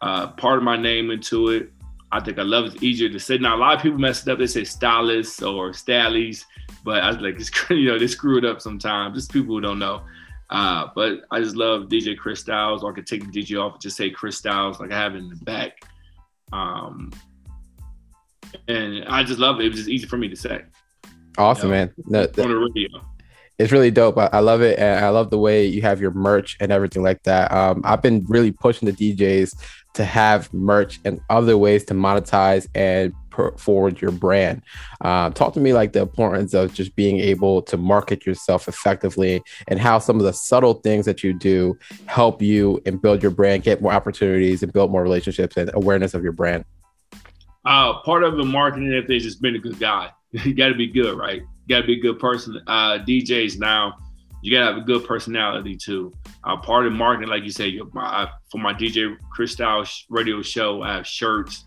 Uh, 0.01 0.29
part 0.33 0.59
of 0.59 0.65
my 0.65 0.77
name 0.77 1.11
into 1.11 1.51
it. 1.51 1.73
I 2.11 2.21
think 2.21 2.39
I 2.39 2.43
love 2.43 2.67
it's 2.67 2.83
easier 2.83 3.09
to 3.09 3.21
say. 3.21 3.39
Now 3.39 3.57
a 3.57 3.59
lot 3.59 3.77
of 3.77 3.83
people 3.83 3.99
mess 3.99 4.27
it 4.27 4.31
up. 4.31 4.39
They 4.39 4.47
say 4.47 4.65
stylists 4.65 5.43
or 5.43 5.73
stallies, 5.73 6.45
but 6.85 7.03
I 7.03 7.09
was 7.09 7.19
like, 7.19 7.37
it's, 7.37 7.51
you 7.71 7.87
know, 7.87 7.99
they 7.99 8.07
screw 8.07 8.39
it 8.39 8.45
up 8.45 8.61
sometimes. 8.61 9.17
Just 9.17 9.33
people 9.33 9.55
who 9.55 9.61
don't 9.61 9.79
know. 9.79 10.03
Uh, 10.51 10.89
but 10.95 11.21
I 11.31 11.41
just 11.41 11.57
love 11.57 11.85
DJ 11.85 12.17
Chris 12.17 12.41
Styles. 12.41 12.83
Or 12.83 12.93
I 12.93 12.95
could 12.95 13.07
take 13.07 13.31
the 13.31 13.43
DJ 13.43 13.63
off 13.63 13.75
and 13.75 13.81
just 13.81 13.97
say 13.97 14.11
Chris 14.11 14.37
Styles, 14.37 14.81
like 14.81 14.93
I 14.93 14.99
have 14.99 15.15
it 15.15 15.19
in 15.19 15.31
the 15.31 15.37
back. 15.37 15.79
Um, 16.53 17.11
and 18.69 19.05
I 19.07 19.25
just 19.25 19.39
love 19.39 19.61
it. 19.61 19.67
It 19.67 19.69
was 19.69 19.79
just 19.79 19.89
easy 19.89 20.07
for 20.07 20.19
me 20.19 20.29
to 20.29 20.37
say. 20.37 20.63
Awesome, 21.39 21.71
you 21.71 21.75
know, 21.75 21.87
man. 21.87 21.95
No, 22.07 22.21
on 22.43 22.51
the 22.51 22.71
radio. 22.75 22.89
It's 23.59 23.73
really 23.73 23.91
dope. 23.91 24.19
I, 24.19 24.29
I, 24.33 24.41
love 24.41 24.63
it, 24.63 24.79
and 24.79 25.05
I 25.05 25.11
love 25.11 25.31
the 25.31 25.39
way 25.39 25.67
you 25.67 25.83
have 25.83 26.01
your 26.01 26.11
merch 26.11 26.57
and 26.61 26.73
everything 26.73 27.03
like 27.03 27.23
that. 27.25 27.53
Um, 27.53 27.83
I've 27.85 28.03
been 28.03 28.25
really 28.29 28.51
pushing 28.51 28.91
the 28.91 28.93
DJs 28.93 29.55
to 29.95 30.05
have 30.05 30.53
merch 30.53 31.01
and 31.05 31.21
other 31.29 31.59
ways 31.59 31.85
to 31.85 31.95
monetize 31.95 32.67
and 32.75 33.13
forward 33.57 34.01
your 34.01 34.11
brand. 34.11 34.63
Uh, 35.01 35.31
talk 35.31 35.55
to 35.55 35.61
me 35.61 35.73
like 35.73 35.93
the 35.93 36.01
importance 36.01 36.55
of 36.55 36.73
just 36.73 36.95
being 36.97 37.19
able 37.19 37.63
to 37.63 37.77
market 37.77 38.27
yourself 38.27 38.69
effectively 38.69 39.43
and 39.69 39.79
how 39.79 39.99
some 39.99 40.17
of 40.17 40.23
the 40.23 40.33
subtle 40.33 40.75
things 40.75 41.05
that 41.05 41.23
you 41.23 41.33
do 41.33 41.77
help 42.07 42.43
you 42.43 42.81
and 42.87 43.01
build 43.01 43.23
your 43.23 43.31
brand, 43.31 43.63
get 43.63 43.81
more 43.81 43.93
opportunities 43.93 44.63
and 44.63 44.73
build 44.73 44.91
more 44.91 45.03
relationships 45.03 45.57
and 45.57 45.71
awareness 45.75 46.15
of 46.15 46.23
your 46.23 46.33
brand. 46.33 46.65
Uh, 47.65 48.01
part 48.03 48.25
of 48.25 48.37
the 48.37 48.45
marketing 48.45 48.93
if 48.93 49.07
they 49.07 49.19
just 49.19 49.41
been 49.41 49.55
a 49.55 49.59
good 49.59 49.79
guy. 49.79 50.11
you 50.31 50.55
got 50.55 50.69
to 50.69 50.75
be 50.75 50.87
good, 50.87 51.17
right? 51.17 51.43
You 51.67 51.77
got 51.77 51.83
to 51.83 51.87
be 51.87 51.99
a 51.99 52.01
good 52.01 52.19
person. 52.19 52.61
Uh, 52.67 52.99
DJs 53.07 53.59
now 53.59 53.97
you 54.43 54.51
gotta 54.51 54.67
have 54.67 54.83
a 54.83 54.85
good 54.85 55.07
personality 55.07 55.77
too. 55.77 56.13
Uh, 56.45 56.57
part 56.57 56.85
of 56.85 56.93
marketing, 56.93 57.31
like 57.31 57.45
you 57.45 57.51
said, 57.51 57.73
my, 57.93 58.29
for 58.51 58.59
my 58.59 58.75
DJ 58.75 59.17
Styles 59.49 60.05
radio 60.11 60.43
show, 60.43 60.83
I 60.83 60.97
have 60.97 61.07
shirts. 61.07 61.65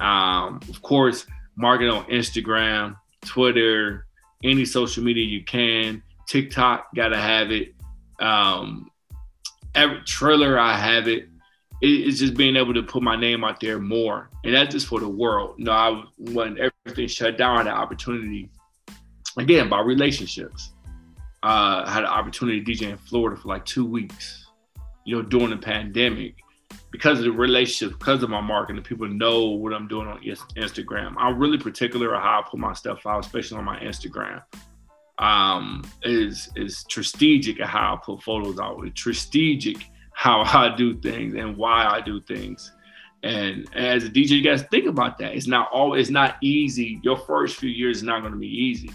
Um, 0.00 0.60
of 0.68 0.82
course, 0.82 1.24
marketing 1.56 1.92
on 1.92 2.04
Instagram, 2.06 2.96
Twitter, 3.24 4.06
any 4.42 4.64
social 4.64 5.04
media 5.04 5.24
you 5.24 5.44
can. 5.44 6.02
TikTok, 6.28 6.88
gotta 6.96 7.16
have 7.16 7.52
it. 7.52 7.74
Um, 8.18 8.90
every 9.76 10.02
trailer, 10.02 10.58
I 10.58 10.76
have 10.76 11.06
it. 11.06 11.28
it. 11.80 11.86
It's 11.86 12.18
just 12.18 12.34
being 12.34 12.56
able 12.56 12.74
to 12.74 12.82
put 12.82 13.04
my 13.04 13.14
name 13.14 13.44
out 13.44 13.60
there 13.60 13.78
more, 13.78 14.30
and 14.42 14.52
that's 14.52 14.72
just 14.72 14.88
for 14.88 14.98
the 14.98 15.08
world. 15.08 15.54
You 15.58 15.66
no, 15.66 15.72
know, 15.72 15.78
I 15.78 16.04
when 16.32 16.58
everything 16.58 17.06
shut 17.06 17.38
down, 17.38 17.66
the 17.66 17.70
opportunity 17.70 18.50
again 19.36 19.68
by 19.68 19.80
relationships 19.80 20.72
uh, 21.42 21.88
had 21.88 22.02
an 22.02 22.08
opportunity 22.08 22.62
to 22.62 22.72
DJ 22.72 22.90
in 22.90 22.98
Florida 22.98 23.40
for 23.40 23.48
like 23.48 23.64
two 23.64 23.86
weeks, 23.86 24.46
you 25.04 25.16
know, 25.16 25.22
during 25.22 25.50
the 25.50 25.56
pandemic. 25.56 26.34
Because 26.90 27.18
of 27.18 27.24
the 27.24 27.32
relationship, 27.32 27.98
because 27.98 28.22
of 28.22 28.30
my 28.30 28.40
marketing, 28.40 28.82
people 28.82 29.06
know 29.06 29.44
what 29.50 29.72
I'm 29.72 29.86
doing 29.86 30.08
on 30.08 30.20
Instagram. 30.22 31.14
I'm 31.18 31.38
really 31.38 31.58
particular 31.58 32.14
of 32.14 32.22
how 32.22 32.40
I 32.40 32.48
put 32.48 32.58
my 32.58 32.72
stuff 32.72 33.06
out, 33.06 33.24
especially 33.24 33.58
on 33.58 33.64
my 33.64 33.78
Instagram. 33.78 34.42
Um, 35.18 35.82
is 36.02 36.50
is 36.56 36.78
strategic 36.78 37.60
at 37.60 37.68
how 37.68 37.94
I 37.94 38.04
put 38.04 38.22
photos 38.22 38.58
out. 38.58 38.84
It's 38.84 39.00
strategic 39.00 39.76
how 40.14 40.40
I 40.46 40.74
do 40.74 40.98
things 40.98 41.34
and 41.34 41.56
why 41.56 41.86
I 41.86 42.00
do 42.00 42.20
things. 42.20 42.72
And 43.22 43.68
as 43.74 44.04
a 44.04 44.08
DJ, 44.08 44.30
you 44.30 44.42
guys 44.42 44.62
think 44.70 44.86
about 44.86 45.18
that. 45.18 45.34
It's 45.34 45.46
not 45.46 45.70
always 45.72 46.02
it's 46.02 46.10
not 46.10 46.36
easy. 46.40 46.98
Your 47.02 47.16
first 47.16 47.56
few 47.56 47.70
years 47.70 47.98
is 47.98 48.02
not 48.02 48.20
going 48.20 48.32
to 48.32 48.38
be 48.38 48.48
easy. 48.48 48.90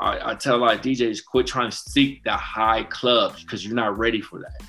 I, 0.00 0.32
I 0.32 0.34
tell 0.34 0.58
like 0.58 0.82
DJs 0.82 1.24
quit 1.24 1.46
trying 1.46 1.70
to 1.70 1.76
seek 1.76 2.22
the 2.24 2.32
high 2.32 2.84
clubs 2.84 3.42
because 3.42 3.64
you're 3.64 3.74
not 3.74 3.96
ready 3.98 4.20
for 4.20 4.40
that. 4.40 4.62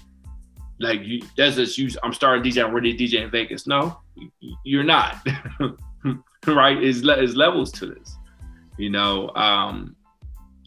Like 0.80 1.02
you, 1.04 1.22
that's 1.36 1.56
just 1.56 1.78
you. 1.78 1.90
I'm 2.04 2.14
starting 2.14 2.44
DJ. 2.50 2.64
I'm 2.64 2.74
ready 2.74 2.96
to 2.96 3.04
DJ 3.04 3.24
in 3.24 3.32
Vegas. 3.32 3.68
No, 3.68 4.00
you're 4.64 4.84
not. 4.84 5.26
right? 6.48 6.82
Is 6.82 7.04
levels 7.04 7.72
to 7.74 7.88
this. 7.88 8.16
You 8.78 8.92
know, 8.92 9.30
um, 9.36 9.96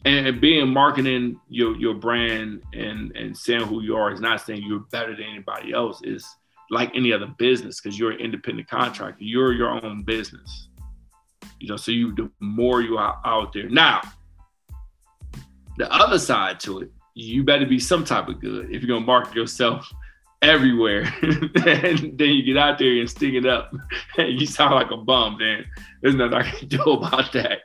and, 0.03 0.27
and, 0.27 0.41
being 0.41 0.67
marketing 0.67 1.39
your 1.49 1.77
your 1.77 1.93
brand 1.93 2.61
and 2.73 3.15
and 3.15 3.35
saying 3.35 3.61
who 3.61 3.81
you 3.81 3.95
are 3.95 4.11
is 4.11 4.19
not 4.19 4.41
saying 4.41 4.63
you're 4.63 4.85
better 4.91 5.15
than 5.15 5.25
anybody 5.25 5.71
else. 5.73 6.01
Is 6.03 6.27
like 6.69 6.91
any 6.93 7.13
other 7.13 7.27
business 7.37 7.79
because 7.79 7.97
you're 7.97 8.11
an 8.11 8.19
independent 8.19 8.67
contractor. 8.67 9.23
You're 9.23 9.53
your 9.53 9.69
own 9.69 10.03
business. 10.03 10.67
You 11.61 11.69
know, 11.69 11.77
so 11.77 11.91
you 11.91 12.13
the 12.15 12.29
more 12.41 12.81
you 12.81 12.97
are 12.97 13.21
out 13.23 13.53
there 13.53 13.69
now 13.69 14.01
the 15.77 15.91
other 15.91 16.19
side 16.19 16.59
to 16.61 16.81
it, 16.81 16.91
you 17.13 17.43
better 17.43 17.65
be 17.65 17.79
some 17.79 18.05
type 18.05 18.27
of 18.27 18.39
good 18.39 18.73
if 18.73 18.81
you're 18.81 18.87
gonna 18.87 19.05
market 19.05 19.35
yourself 19.35 19.91
everywhere. 20.41 21.01
and 21.21 22.17
then 22.17 22.29
you 22.29 22.43
get 22.43 22.57
out 22.57 22.79
there 22.79 22.99
and 22.99 23.09
sting 23.09 23.35
it 23.35 23.45
up, 23.45 23.73
and 24.17 24.29
you 24.39 24.45
sound 24.45 24.75
like 24.75 24.91
a 24.91 24.97
bum. 24.97 25.37
Then 25.39 25.65
there's 26.01 26.15
nothing 26.15 26.33
I 26.33 26.49
can 26.49 26.67
do 26.67 26.81
about 26.83 27.31
that. 27.33 27.59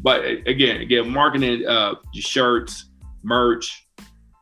But 0.00 0.24
again, 0.46 0.80
again, 0.80 1.10
marketing 1.10 1.66
uh, 1.66 1.94
your 2.12 2.22
shirts, 2.22 2.86
merch, 3.22 3.86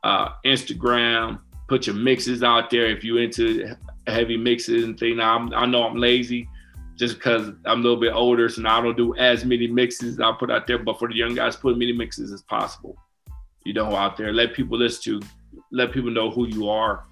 uh, 0.04 0.30
Instagram, 0.46 1.40
put 1.68 1.86
your 1.86 1.96
mixes 1.96 2.42
out 2.42 2.70
there 2.70 2.86
if 2.86 3.02
you're 3.02 3.20
into 3.20 3.74
heavy 4.06 4.36
mixes 4.36 4.84
and 4.84 4.98
things. 4.98 5.16
Now, 5.16 5.36
I'm, 5.36 5.52
I 5.52 5.66
know 5.66 5.82
I'm 5.82 5.96
lazy 5.96 6.48
just 6.98 7.14
because 7.14 7.48
I'm 7.64 7.80
a 7.80 7.82
little 7.82 8.00
bit 8.00 8.12
older, 8.12 8.48
so 8.48 8.60
now 8.60 8.78
I 8.78 8.82
don't 8.82 8.96
do 8.96 9.14
as 9.16 9.44
many 9.44 9.68
mixes 9.68 10.18
I 10.18 10.32
put 10.32 10.50
out 10.50 10.66
there. 10.66 10.78
But 10.78 10.98
for 10.98 11.08
the 11.08 11.14
young 11.14 11.34
guys, 11.34 11.56
put 11.56 11.72
as 11.72 11.78
many 11.78 11.92
mixes 11.92 12.32
as 12.32 12.42
possible. 12.42 12.96
You 13.64 13.72
know, 13.72 13.94
out 13.94 14.16
there, 14.16 14.32
let 14.32 14.52
people 14.52 14.78
listen 14.78 15.20
to, 15.20 15.26
let 15.70 15.92
people 15.92 16.10
know 16.10 16.30
who 16.30 16.48
you 16.48 16.68
are 16.68 17.04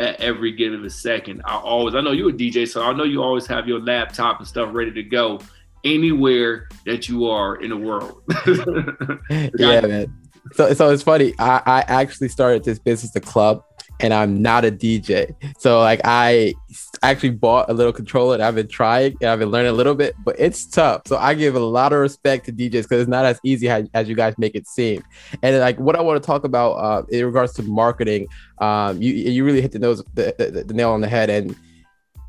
at 0.00 0.20
every 0.20 0.52
given 0.52 0.88
second. 0.88 1.42
I 1.44 1.56
always, 1.56 1.94
I 1.94 2.00
know 2.00 2.12
you're 2.12 2.30
a 2.30 2.32
DJ, 2.32 2.68
so 2.68 2.82
I 2.82 2.92
know 2.92 3.04
you 3.04 3.22
always 3.22 3.46
have 3.46 3.66
your 3.66 3.80
laptop 3.80 4.38
and 4.38 4.46
stuff 4.46 4.70
ready 4.72 4.92
to 4.92 5.02
go 5.02 5.40
anywhere 5.84 6.68
that 6.86 7.08
you 7.08 7.26
are 7.26 7.56
in 7.56 7.70
the 7.70 7.76
world. 7.76 8.22
yeah, 9.58 9.80
man. 9.80 10.20
So, 10.52 10.72
so 10.74 10.90
it's 10.90 11.02
funny. 11.02 11.34
I, 11.38 11.62
I 11.66 11.80
actually 11.88 12.28
started 12.28 12.64
this 12.64 12.78
business, 12.78 13.12
the 13.12 13.20
club, 13.20 13.64
and 14.00 14.12
I'm 14.12 14.42
not 14.42 14.64
a 14.64 14.70
DJ. 14.70 15.34
So 15.58 15.80
like 15.80 16.00
I 16.04 16.54
actually 17.02 17.30
bought 17.30 17.70
a 17.70 17.72
little 17.72 17.92
controller 17.92 18.34
and 18.34 18.42
I've 18.42 18.54
been 18.54 18.68
trying 18.68 19.16
and 19.20 19.30
I've 19.30 19.38
been 19.38 19.50
learning 19.50 19.70
a 19.70 19.74
little 19.74 19.94
bit, 19.94 20.14
but 20.24 20.36
it's 20.38 20.66
tough. 20.66 21.02
So 21.06 21.16
I 21.16 21.34
give 21.34 21.54
a 21.54 21.60
lot 21.60 21.92
of 21.92 22.00
respect 22.00 22.46
to 22.46 22.52
DJs 22.52 22.82
because 22.82 23.02
it's 23.02 23.08
not 23.08 23.24
as 23.24 23.38
easy 23.44 23.68
as, 23.68 23.88
as, 23.94 24.08
you 24.08 24.14
guys 24.14 24.36
make 24.38 24.54
it 24.54 24.66
seem. 24.66 25.02
And 25.42 25.58
like 25.58 25.78
what 25.78 25.96
I 25.96 26.00
want 26.00 26.22
to 26.22 26.26
talk 26.26 26.44
about 26.44 26.72
uh, 26.72 27.02
in 27.08 27.24
regards 27.24 27.52
to 27.54 27.62
marketing, 27.62 28.28
um, 28.58 29.00
you 29.00 29.12
you 29.12 29.44
really 29.44 29.60
hit 29.60 29.72
the 29.72 29.78
nose 29.78 30.02
the, 30.14 30.34
the, 30.38 30.64
the 30.64 30.74
nail 30.74 30.90
on 30.90 31.00
the 31.00 31.08
head. 31.08 31.30
And 31.30 31.54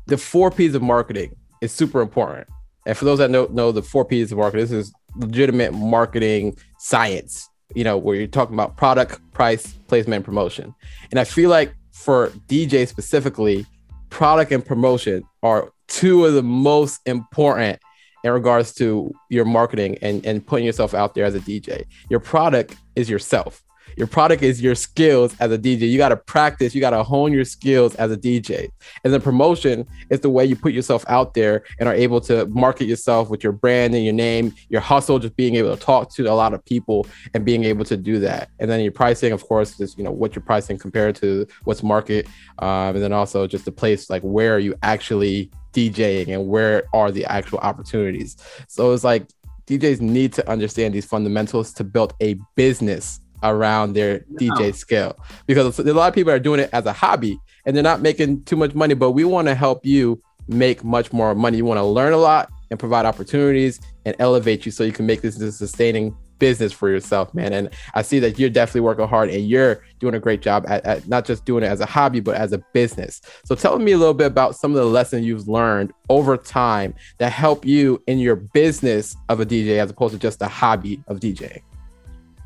the 0.06 0.16
four 0.16 0.50
P's 0.50 0.74
of 0.74 0.82
marketing 0.82 1.34
is 1.60 1.72
super 1.72 2.00
important. 2.00 2.46
And 2.86 2.96
for 2.96 3.04
those 3.04 3.18
that 3.18 3.30
know 3.30 3.46
know 3.46 3.72
the 3.72 3.82
four 3.82 4.04
P's 4.04 4.30
of 4.30 4.38
marketing, 4.38 4.66
this 4.66 4.72
is 4.72 4.92
legitimate 5.16 5.72
marketing 5.72 6.56
science 6.78 7.48
you 7.74 7.84
know, 7.84 7.96
where 7.96 8.16
you're 8.16 8.26
talking 8.26 8.54
about 8.54 8.76
product, 8.76 9.20
price, 9.32 9.74
placement, 9.88 10.16
and 10.16 10.24
promotion. 10.24 10.74
And 11.10 11.20
I 11.20 11.24
feel 11.24 11.50
like 11.50 11.74
for 11.92 12.28
DJ 12.48 12.86
specifically, 12.86 13.66
product 14.10 14.52
and 14.52 14.64
promotion 14.64 15.24
are 15.42 15.72
two 15.88 16.24
of 16.24 16.34
the 16.34 16.42
most 16.42 17.00
important 17.06 17.80
in 18.24 18.32
regards 18.32 18.74
to 18.74 19.12
your 19.30 19.44
marketing 19.44 19.98
and, 20.02 20.24
and 20.26 20.46
putting 20.46 20.66
yourself 20.66 20.94
out 20.94 21.14
there 21.14 21.24
as 21.24 21.34
a 21.34 21.40
DJ. 21.40 21.84
Your 22.10 22.20
product 22.20 22.76
is 22.94 23.08
yourself. 23.08 23.62
Your 23.96 24.06
product 24.06 24.42
is 24.42 24.60
your 24.60 24.74
skills 24.74 25.34
as 25.40 25.50
a 25.50 25.58
DJ. 25.58 25.90
You 25.90 25.96
got 25.96 26.10
to 26.10 26.16
practice, 26.16 26.74
you 26.74 26.80
got 26.80 26.90
to 26.90 27.02
hone 27.02 27.32
your 27.32 27.44
skills 27.44 27.94
as 27.96 28.12
a 28.12 28.16
DJ. 28.16 28.68
And 29.04 29.12
then 29.12 29.20
promotion 29.22 29.86
is 30.10 30.20
the 30.20 30.28
way 30.30 30.44
you 30.44 30.54
put 30.54 30.72
yourself 30.72 31.04
out 31.08 31.32
there 31.34 31.64
and 31.80 31.88
are 31.88 31.94
able 31.94 32.20
to 32.22 32.46
market 32.46 32.86
yourself 32.86 33.30
with 33.30 33.42
your 33.42 33.52
brand 33.52 33.94
and 33.94 34.04
your 34.04 34.12
name, 34.12 34.54
your 34.68 34.82
hustle, 34.82 35.18
just 35.18 35.36
being 35.36 35.56
able 35.56 35.74
to 35.74 35.82
talk 35.82 36.12
to 36.14 36.24
a 36.24 36.34
lot 36.34 36.52
of 36.52 36.64
people 36.64 37.06
and 37.34 37.44
being 37.44 37.64
able 37.64 37.84
to 37.86 37.96
do 37.96 38.18
that. 38.20 38.50
And 38.58 38.70
then 38.70 38.80
your 38.80 38.92
pricing, 38.92 39.32
of 39.32 39.42
course, 39.46 39.80
is 39.80 39.96
you 39.96 40.04
know 40.04 40.10
what 40.10 40.36
your 40.36 40.42
pricing 40.42 40.78
compared 40.78 41.16
to 41.16 41.46
what's 41.64 41.82
market, 41.82 42.26
um, 42.58 42.94
and 42.94 43.02
then 43.02 43.12
also 43.12 43.46
just 43.46 43.64
the 43.64 43.72
place 43.72 44.10
like 44.10 44.22
where 44.22 44.56
are 44.56 44.58
you 44.58 44.74
actually 44.82 45.50
DJing 45.72 46.28
and 46.28 46.48
where 46.48 46.84
are 46.92 47.10
the 47.10 47.24
actual 47.26 47.58
opportunities. 47.58 48.36
So 48.68 48.92
it's 48.92 49.04
like 49.04 49.28
DJs 49.66 50.00
need 50.00 50.32
to 50.34 50.48
understand 50.48 50.94
these 50.94 51.04
fundamentals 51.04 51.72
to 51.74 51.84
build 51.84 52.14
a 52.20 52.38
business 52.54 53.20
around 53.42 53.92
their 53.92 54.20
DJ 54.34 54.74
skill 54.74 55.16
because 55.46 55.78
a 55.78 55.94
lot 55.94 56.08
of 56.08 56.14
people 56.14 56.32
are 56.32 56.38
doing 56.38 56.60
it 56.60 56.70
as 56.72 56.86
a 56.86 56.92
hobby 56.92 57.38
and 57.64 57.74
they're 57.74 57.82
not 57.82 58.00
making 58.00 58.44
too 58.44 58.56
much 58.56 58.74
money. 58.74 58.94
But 58.94 59.12
we 59.12 59.24
want 59.24 59.48
to 59.48 59.54
help 59.54 59.84
you 59.84 60.22
make 60.48 60.84
much 60.84 61.12
more 61.12 61.34
money. 61.34 61.58
You 61.58 61.64
want 61.64 61.78
to 61.78 61.84
learn 61.84 62.12
a 62.12 62.18
lot 62.18 62.50
and 62.70 62.78
provide 62.78 63.06
opportunities 63.06 63.80
and 64.04 64.14
elevate 64.18 64.66
you 64.66 64.72
so 64.72 64.84
you 64.84 64.92
can 64.92 65.06
make 65.06 65.20
this 65.20 65.40
a 65.40 65.52
sustaining 65.52 66.16
business 66.38 66.72
for 66.72 66.90
yourself, 66.90 67.32
man. 67.34 67.52
And 67.52 67.70
I 67.94 68.02
see 68.02 68.18
that 68.20 68.38
you're 68.38 68.50
definitely 68.50 68.82
working 68.82 69.06
hard 69.06 69.30
and 69.30 69.48
you're 69.48 69.82
doing 69.98 70.14
a 70.14 70.20
great 70.20 70.42
job 70.42 70.64
at, 70.68 70.84
at, 70.84 71.08
not 71.08 71.24
just 71.24 71.44
doing 71.44 71.64
it 71.64 71.68
as 71.68 71.80
a 71.80 71.86
hobby, 71.86 72.20
but 72.20 72.36
as 72.36 72.52
a 72.52 72.58
business. 72.72 73.20
So 73.44 73.54
tell 73.54 73.78
me 73.78 73.92
a 73.92 73.98
little 73.98 74.14
bit 74.14 74.26
about 74.26 74.56
some 74.56 74.72
of 74.72 74.76
the 74.76 74.84
lessons 74.84 75.24
you've 75.24 75.48
learned 75.48 75.92
over 76.08 76.36
time 76.36 76.94
that 77.18 77.32
help 77.32 77.64
you 77.64 78.02
in 78.06 78.18
your 78.18 78.36
business 78.36 79.16
of 79.28 79.40
a 79.40 79.46
DJ 79.46 79.78
as 79.78 79.90
opposed 79.90 80.12
to 80.14 80.20
just 80.20 80.42
a 80.42 80.48
hobby 80.48 81.02
of 81.08 81.20
DJing. 81.20 81.62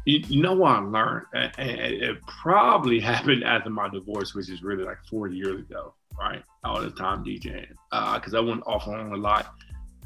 You, 0.07 0.43
know 0.43 0.55
what 0.55 0.77
I 0.77 0.79
learned, 0.81 1.27
it 1.59 2.19
probably 2.27 3.01
happened 3.13 3.45
after 3.45 3.71
my 3.71 3.89
divorce, 3.89 4.35
which 4.35 4.49
is 4.49 4.63
really 4.63 4.85
like 4.85 4.99
four 5.09 5.29
years 5.29 5.61
ago, 5.61 5.95
right? 6.19 6.43
All 6.65 6.81
the 6.81 6.91
time 6.91 7.25
DJing, 7.25 7.69
because 7.91 8.35
uh, 8.35 8.39
I 8.39 8.41
went 8.41 8.63
off 8.67 8.89
on 8.89 9.13
a 9.13 9.17
lot. 9.17 9.55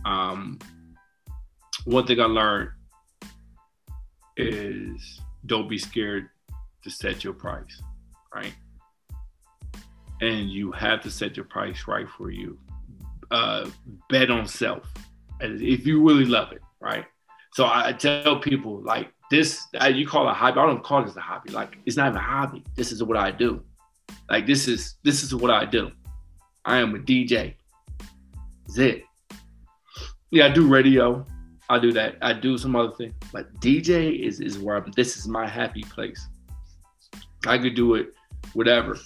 Um, 0.04 0.58
one 1.84 2.06
thing 2.06 2.20
I 2.20 2.24
learned 2.24 2.70
is 4.36 5.20
don't 5.46 5.68
be 5.68 5.78
scared 5.78 6.28
to 6.82 6.90
set 6.90 7.24
your 7.24 7.32
price, 7.32 7.80
right? 8.34 8.54
And 10.20 10.50
you 10.50 10.72
have 10.72 11.02
to 11.02 11.10
set 11.10 11.36
your 11.36 11.44
price 11.46 11.84
right 11.86 12.06
for 12.08 12.30
you. 12.30 12.58
Uh, 13.30 13.68
bet 14.08 14.30
on 14.30 14.46
self, 14.46 14.86
if 15.40 15.86
you 15.86 16.06
really 16.06 16.24
love 16.24 16.52
it, 16.52 16.62
right? 16.80 17.04
So 17.52 17.66
I 17.66 17.92
tell 17.92 18.40
people 18.40 18.82
like 18.82 19.13
this, 19.34 19.66
you 19.92 20.06
call 20.06 20.28
it 20.28 20.30
a 20.30 20.34
hobby. 20.34 20.60
I 20.60 20.66
don't 20.66 20.82
call 20.82 21.04
this 21.04 21.16
a 21.16 21.20
hobby. 21.20 21.50
Like 21.50 21.76
it's 21.86 21.96
not 21.96 22.08
even 22.08 22.18
a 22.18 22.22
hobby. 22.22 22.62
This 22.76 22.92
is 22.92 23.02
what 23.02 23.16
I 23.16 23.30
do. 23.30 23.62
Like 24.30 24.46
this 24.46 24.68
is 24.68 24.94
this 25.02 25.22
is 25.22 25.34
what 25.34 25.50
I 25.50 25.64
do. 25.64 25.90
I 26.64 26.78
am 26.78 26.94
a 26.94 26.98
DJ. 26.98 27.54
That's 28.66 28.78
it. 28.78 29.04
Yeah, 30.30 30.46
I 30.46 30.48
do 30.50 30.66
radio. 30.66 31.26
I 31.68 31.78
do 31.78 31.92
that. 31.92 32.16
I 32.22 32.32
do 32.32 32.58
some 32.58 32.76
other 32.76 32.92
thing, 32.94 33.14
but 33.32 33.52
DJ 33.60 34.20
is 34.20 34.40
is 34.40 34.58
where 34.58 34.76
I'm. 34.76 34.92
This 34.94 35.16
is 35.16 35.26
my 35.26 35.46
happy 35.48 35.82
place. 35.82 36.26
I 37.46 37.58
could 37.58 37.74
do 37.74 37.94
it, 37.94 38.14
whatever. 38.52 38.96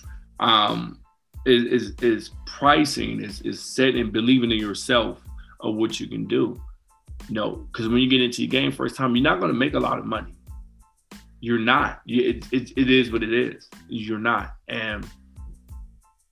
Um, 0.40 1.00
is 1.46 1.64
is, 1.64 1.94
is 2.02 2.30
pricing 2.46 3.22
is 3.22 3.40
is 3.42 3.60
setting 3.60 4.10
believing 4.10 4.50
in 4.50 4.58
yourself 4.58 5.22
of 5.60 5.76
what 5.76 5.98
you 6.00 6.06
can 6.06 6.26
do. 6.26 6.60
Know, 7.30 7.66
because 7.70 7.88
when 7.88 7.98
you 7.98 8.08
get 8.08 8.22
into 8.22 8.42
your 8.42 8.50
game 8.50 8.72
first 8.72 8.96
time, 8.96 9.14
you're 9.14 9.22
not 9.22 9.38
going 9.38 9.52
to 9.52 9.58
make 9.58 9.74
a 9.74 9.78
lot 9.78 9.98
of 9.98 10.06
money. 10.06 10.34
You're 11.40 11.58
not. 11.58 12.00
It, 12.06 12.46
it, 12.52 12.72
it 12.76 12.90
is 12.90 13.12
what 13.12 13.22
it 13.22 13.32
is. 13.32 13.68
You're 13.88 14.18
not. 14.18 14.54
And 14.68 15.06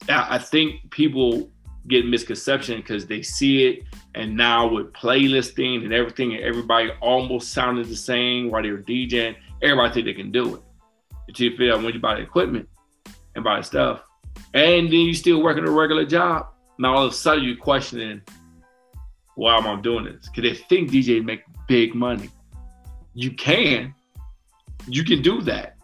I 0.09 0.39
think 0.39 0.91
people 0.91 1.51
get 1.89 2.07
misconception 2.07 2.79
because 2.79 3.07
they 3.07 3.23
see 3.23 3.67
it 3.67 3.85
and 4.15 4.37
now 4.37 4.67
with 4.67 4.93
playlisting 4.93 5.85
and 5.85 5.93
everything 5.93 6.35
and 6.35 6.43
everybody 6.43 6.91
almost 7.01 7.53
sounded 7.53 7.87
the 7.87 7.97
same 7.97 8.51
while 8.51 8.63
they 8.63 8.71
were 8.71 8.83
DJing, 8.83 9.37
everybody 9.63 9.95
think 9.95 10.07
they 10.07 10.15
can 10.15 10.33
do 10.33 10.57
it. 10.57 10.63
Until 11.29 11.51
you 11.51 11.57
feel 11.57 11.77
when 11.83 11.93
you 11.93 12.01
buy 12.01 12.15
the 12.15 12.23
equipment 12.23 12.69
and 13.35 13.45
buy 13.45 13.59
the 13.59 13.63
stuff, 13.63 14.03
and 14.55 14.87
then 14.87 14.93
you 14.93 15.15
still 15.15 15.43
working 15.43 15.67
a 15.67 15.71
regular 15.71 16.05
job, 16.05 16.47
now 16.79 16.95
all 16.95 17.05
of 17.05 17.13
a 17.13 17.15
sudden 17.15 17.45
you're 17.45 17.57
questioning 17.57 18.23
why 19.37 19.57
am 19.57 19.67
I 19.67 19.81
doing 19.81 20.05
this? 20.05 20.29
Because 20.29 20.51
they 20.51 20.57
think 20.65 20.91
DJ 20.91 21.25
make 21.25 21.43
big 21.69 21.95
money. 21.95 22.31
You 23.15 23.31
can, 23.33 23.95
you 24.89 25.05
can 25.05 25.23
do 25.23 25.43
that, 25.43 25.77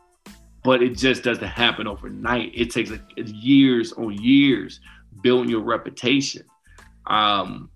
but 0.65 0.83
it 0.83 0.97
just 0.97 1.23
doesn't 1.23 1.45
happen 1.45 1.87
overnight. 1.87 2.53
It 2.55 2.71
takes 2.71 2.91
like 2.91 3.03
years 3.17 3.93
on 3.93 4.13
years 4.15 4.81
building 5.23 5.51
your 5.51 5.61
reputation. 5.61 6.45
Um, 7.07 7.71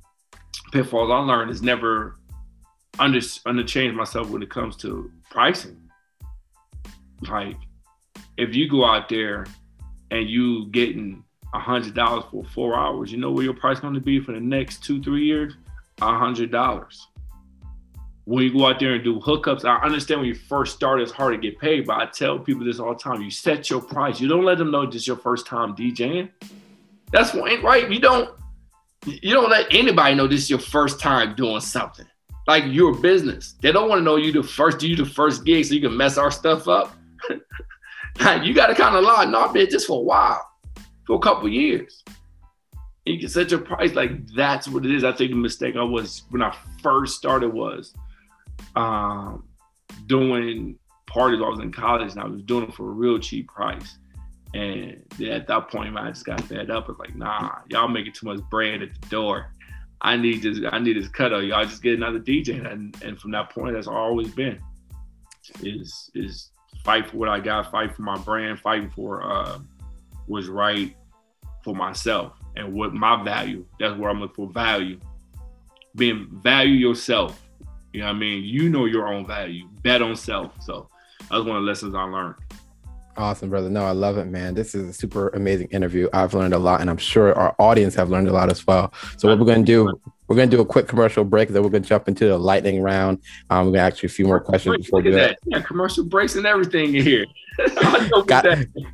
pitfalls 0.72 1.10
I 1.10 1.18
learned 1.18 1.50
is 1.50 1.62
never 1.62 2.16
under 2.98 3.20
under 3.44 3.62
change 3.62 3.94
myself 3.94 4.30
when 4.30 4.42
it 4.42 4.50
comes 4.50 4.76
to 4.76 5.10
pricing. 5.30 5.90
Like 7.28 7.56
if 8.38 8.54
you 8.54 8.68
go 8.68 8.84
out 8.84 9.10
there 9.10 9.46
and 10.10 10.28
you 10.28 10.68
getting 10.68 11.22
a 11.54 11.58
hundred 11.58 11.94
dollars 11.94 12.24
for 12.30 12.44
four 12.44 12.76
hours, 12.76 13.12
you 13.12 13.18
know 13.18 13.30
where 13.30 13.44
your 13.44 13.54
price 13.54 13.80
going 13.80 13.94
to 13.94 14.00
be 14.00 14.20
for 14.20 14.32
the 14.32 14.40
next 14.40 14.82
two 14.82 15.02
three 15.02 15.24
years? 15.24 15.54
Hundred 16.00 16.50
dollars. 16.50 17.08
When 18.24 18.42
you 18.44 18.52
go 18.52 18.66
out 18.66 18.80
there 18.80 18.94
and 18.94 19.04
do 19.04 19.20
hookups, 19.20 19.64
I 19.64 19.76
understand 19.84 20.20
when 20.20 20.28
you 20.28 20.34
first 20.34 20.74
start, 20.74 21.00
it's 21.00 21.12
hard 21.12 21.32
to 21.34 21.38
get 21.38 21.60
paid, 21.60 21.86
but 21.86 21.96
I 21.96 22.06
tell 22.06 22.38
people 22.38 22.64
this 22.64 22.80
all 22.80 22.92
the 22.92 22.98
time. 22.98 23.22
You 23.22 23.30
set 23.30 23.70
your 23.70 23.80
price. 23.80 24.20
You 24.20 24.26
don't 24.26 24.44
let 24.44 24.58
them 24.58 24.72
know 24.72 24.84
this 24.84 25.02
is 25.02 25.06
your 25.06 25.16
first 25.16 25.46
time 25.46 25.76
DJing. 25.76 26.30
That's 27.12 27.34
right. 27.34 27.90
You 27.90 28.00
don't 28.00 28.30
you 29.06 29.32
don't 29.32 29.50
let 29.50 29.72
anybody 29.72 30.14
know 30.14 30.26
this 30.26 30.42
is 30.42 30.50
your 30.50 30.58
first 30.58 30.98
time 30.98 31.34
doing 31.36 31.60
something 31.60 32.06
like 32.46 32.64
your 32.66 32.94
business. 32.94 33.54
They 33.60 33.72
don't 33.72 33.88
want 33.88 34.00
to 34.00 34.04
know 34.04 34.16
you 34.16 34.32
the 34.32 34.42
first, 34.42 34.82
you 34.82 34.96
the 34.96 35.04
first 35.04 35.44
gig 35.44 35.64
so 35.64 35.74
you 35.74 35.80
can 35.80 35.96
mess 35.96 36.18
our 36.18 36.30
stuff 36.30 36.68
up. 36.68 36.96
you 37.30 38.54
got 38.54 38.66
to 38.66 38.74
kind 38.74 38.96
of 38.96 39.04
lie, 39.04 39.24
not 39.24 39.54
bitch, 39.54 39.70
just 39.70 39.86
for 39.86 40.00
a 40.00 40.02
while, 40.02 40.44
for 41.06 41.16
a 41.16 41.18
couple 41.18 41.48
years. 41.48 42.02
You 43.06 43.20
can 43.20 43.28
set 43.28 43.52
your 43.52 43.60
price 43.60 43.94
like 43.94 44.26
that's 44.34 44.66
what 44.66 44.84
it 44.84 44.90
is. 44.90 45.04
I 45.04 45.12
think 45.12 45.30
the 45.30 45.36
mistake 45.36 45.76
I 45.76 45.82
was 45.82 46.24
when 46.30 46.42
I 46.42 46.54
first 46.82 47.16
started 47.16 47.52
was 47.52 47.94
um, 48.74 49.44
doing 50.06 50.76
parties. 51.06 51.40
I 51.40 51.48
was 51.48 51.60
in 51.60 51.70
college 51.70 52.10
and 52.10 52.20
I 52.20 52.26
was 52.26 52.42
doing 52.42 52.64
it 52.64 52.74
for 52.74 52.88
a 52.88 52.92
real 52.92 53.20
cheap 53.20 53.46
price. 53.46 53.98
And 54.54 55.04
at 55.24 55.46
that 55.46 55.70
point, 55.70 55.96
I 55.96 56.08
just 56.08 56.24
got 56.24 56.40
fed 56.42 56.68
up. 56.68 56.88
It's 56.88 56.98
like, 56.98 57.14
nah, 57.14 57.58
y'all 57.68 57.86
making 57.86 58.12
too 58.12 58.26
much 58.26 58.40
bread 58.50 58.82
at 58.82 59.00
the 59.00 59.08
door. 59.08 59.52
I 60.00 60.16
need 60.16 60.42
this. 60.42 60.58
I 60.72 60.80
need 60.80 60.96
this 60.96 61.08
cut. 61.08 61.32
Out. 61.32 61.44
Y'all 61.44 61.64
just 61.64 61.84
get 61.84 61.94
another 61.94 62.18
DJ. 62.18 62.70
And 62.70 63.00
and 63.04 63.20
from 63.20 63.30
that 63.30 63.50
point, 63.50 63.74
that's 63.74 63.86
always 63.86 64.34
been 64.34 64.60
is 65.62 66.10
is 66.16 66.50
fight 66.84 67.08
for 67.08 67.18
what 67.18 67.28
I 67.28 67.38
got, 67.38 67.70
fight 67.70 67.94
for 67.94 68.02
my 68.02 68.18
brand, 68.18 68.58
fighting 68.58 68.90
for 68.90 69.22
uh 69.22 69.60
was 70.26 70.48
right 70.48 70.96
for 71.62 71.72
myself 71.72 72.32
and 72.56 72.72
what 72.72 72.94
my 72.94 73.22
value. 73.22 73.64
That's 73.78 73.96
where 73.98 74.10
I'm 74.10 74.20
looking 74.20 74.34
for 74.34 74.52
value. 74.52 74.98
Being 75.94 76.28
value 76.30 76.74
yourself. 76.74 77.42
You 77.92 78.00
know 78.00 78.06
what 78.06 78.16
I 78.16 78.18
mean? 78.18 78.44
You 78.44 78.68
know 78.68 78.84
your 78.84 79.08
own 79.08 79.26
value. 79.26 79.68
Bet 79.82 80.02
on 80.02 80.16
self. 80.16 80.52
So 80.62 80.88
that's 81.18 81.44
one 81.44 81.56
of 81.56 81.62
the 81.62 81.66
lessons 81.66 81.94
I 81.94 82.02
learned. 82.02 82.34
Awesome, 83.18 83.48
brother. 83.48 83.70
No, 83.70 83.82
I 83.82 83.92
love 83.92 84.18
it, 84.18 84.26
man. 84.26 84.54
This 84.54 84.74
is 84.74 84.90
a 84.90 84.92
super 84.92 85.28
amazing 85.30 85.68
interview. 85.68 86.06
I've 86.12 86.34
learned 86.34 86.52
a 86.52 86.58
lot, 86.58 86.82
and 86.82 86.90
I'm 86.90 86.98
sure 86.98 87.34
our 87.34 87.56
audience 87.58 87.94
have 87.94 88.10
learned 88.10 88.28
a 88.28 88.32
lot 88.32 88.50
as 88.50 88.66
well. 88.66 88.92
So, 89.16 89.28
what 89.28 89.38
we're 89.38 89.54
to 89.54 89.62
do, 89.62 89.90
we're 90.28 90.36
to 90.36 90.46
do 90.46 90.60
a 90.60 90.66
quick 90.66 90.86
commercial 90.86 91.24
break, 91.24 91.48
then 91.48 91.62
we're 91.62 91.70
to 91.70 91.80
jump 91.80 92.08
into 92.08 92.26
the 92.26 92.36
lightning 92.36 92.82
round. 92.82 93.20
Um, 93.48 93.66
we're 93.66 93.72
to 93.72 93.78
ask 93.78 94.02
you 94.02 94.08
a 94.08 94.10
few 94.10 94.26
more 94.26 94.38
questions 94.38 94.76
before 94.76 94.98
we 95.00 95.04
do 95.04 95.12
that. 95.12 95.38
Yeah, 95.46 95.62
commercial 95.62 96.04
breaks 96.04 96.36
and 96.36 96.44
everything 96.44 96.94
in 96.94 97.02
here. 97.02 97.24
got, 98.26 98.44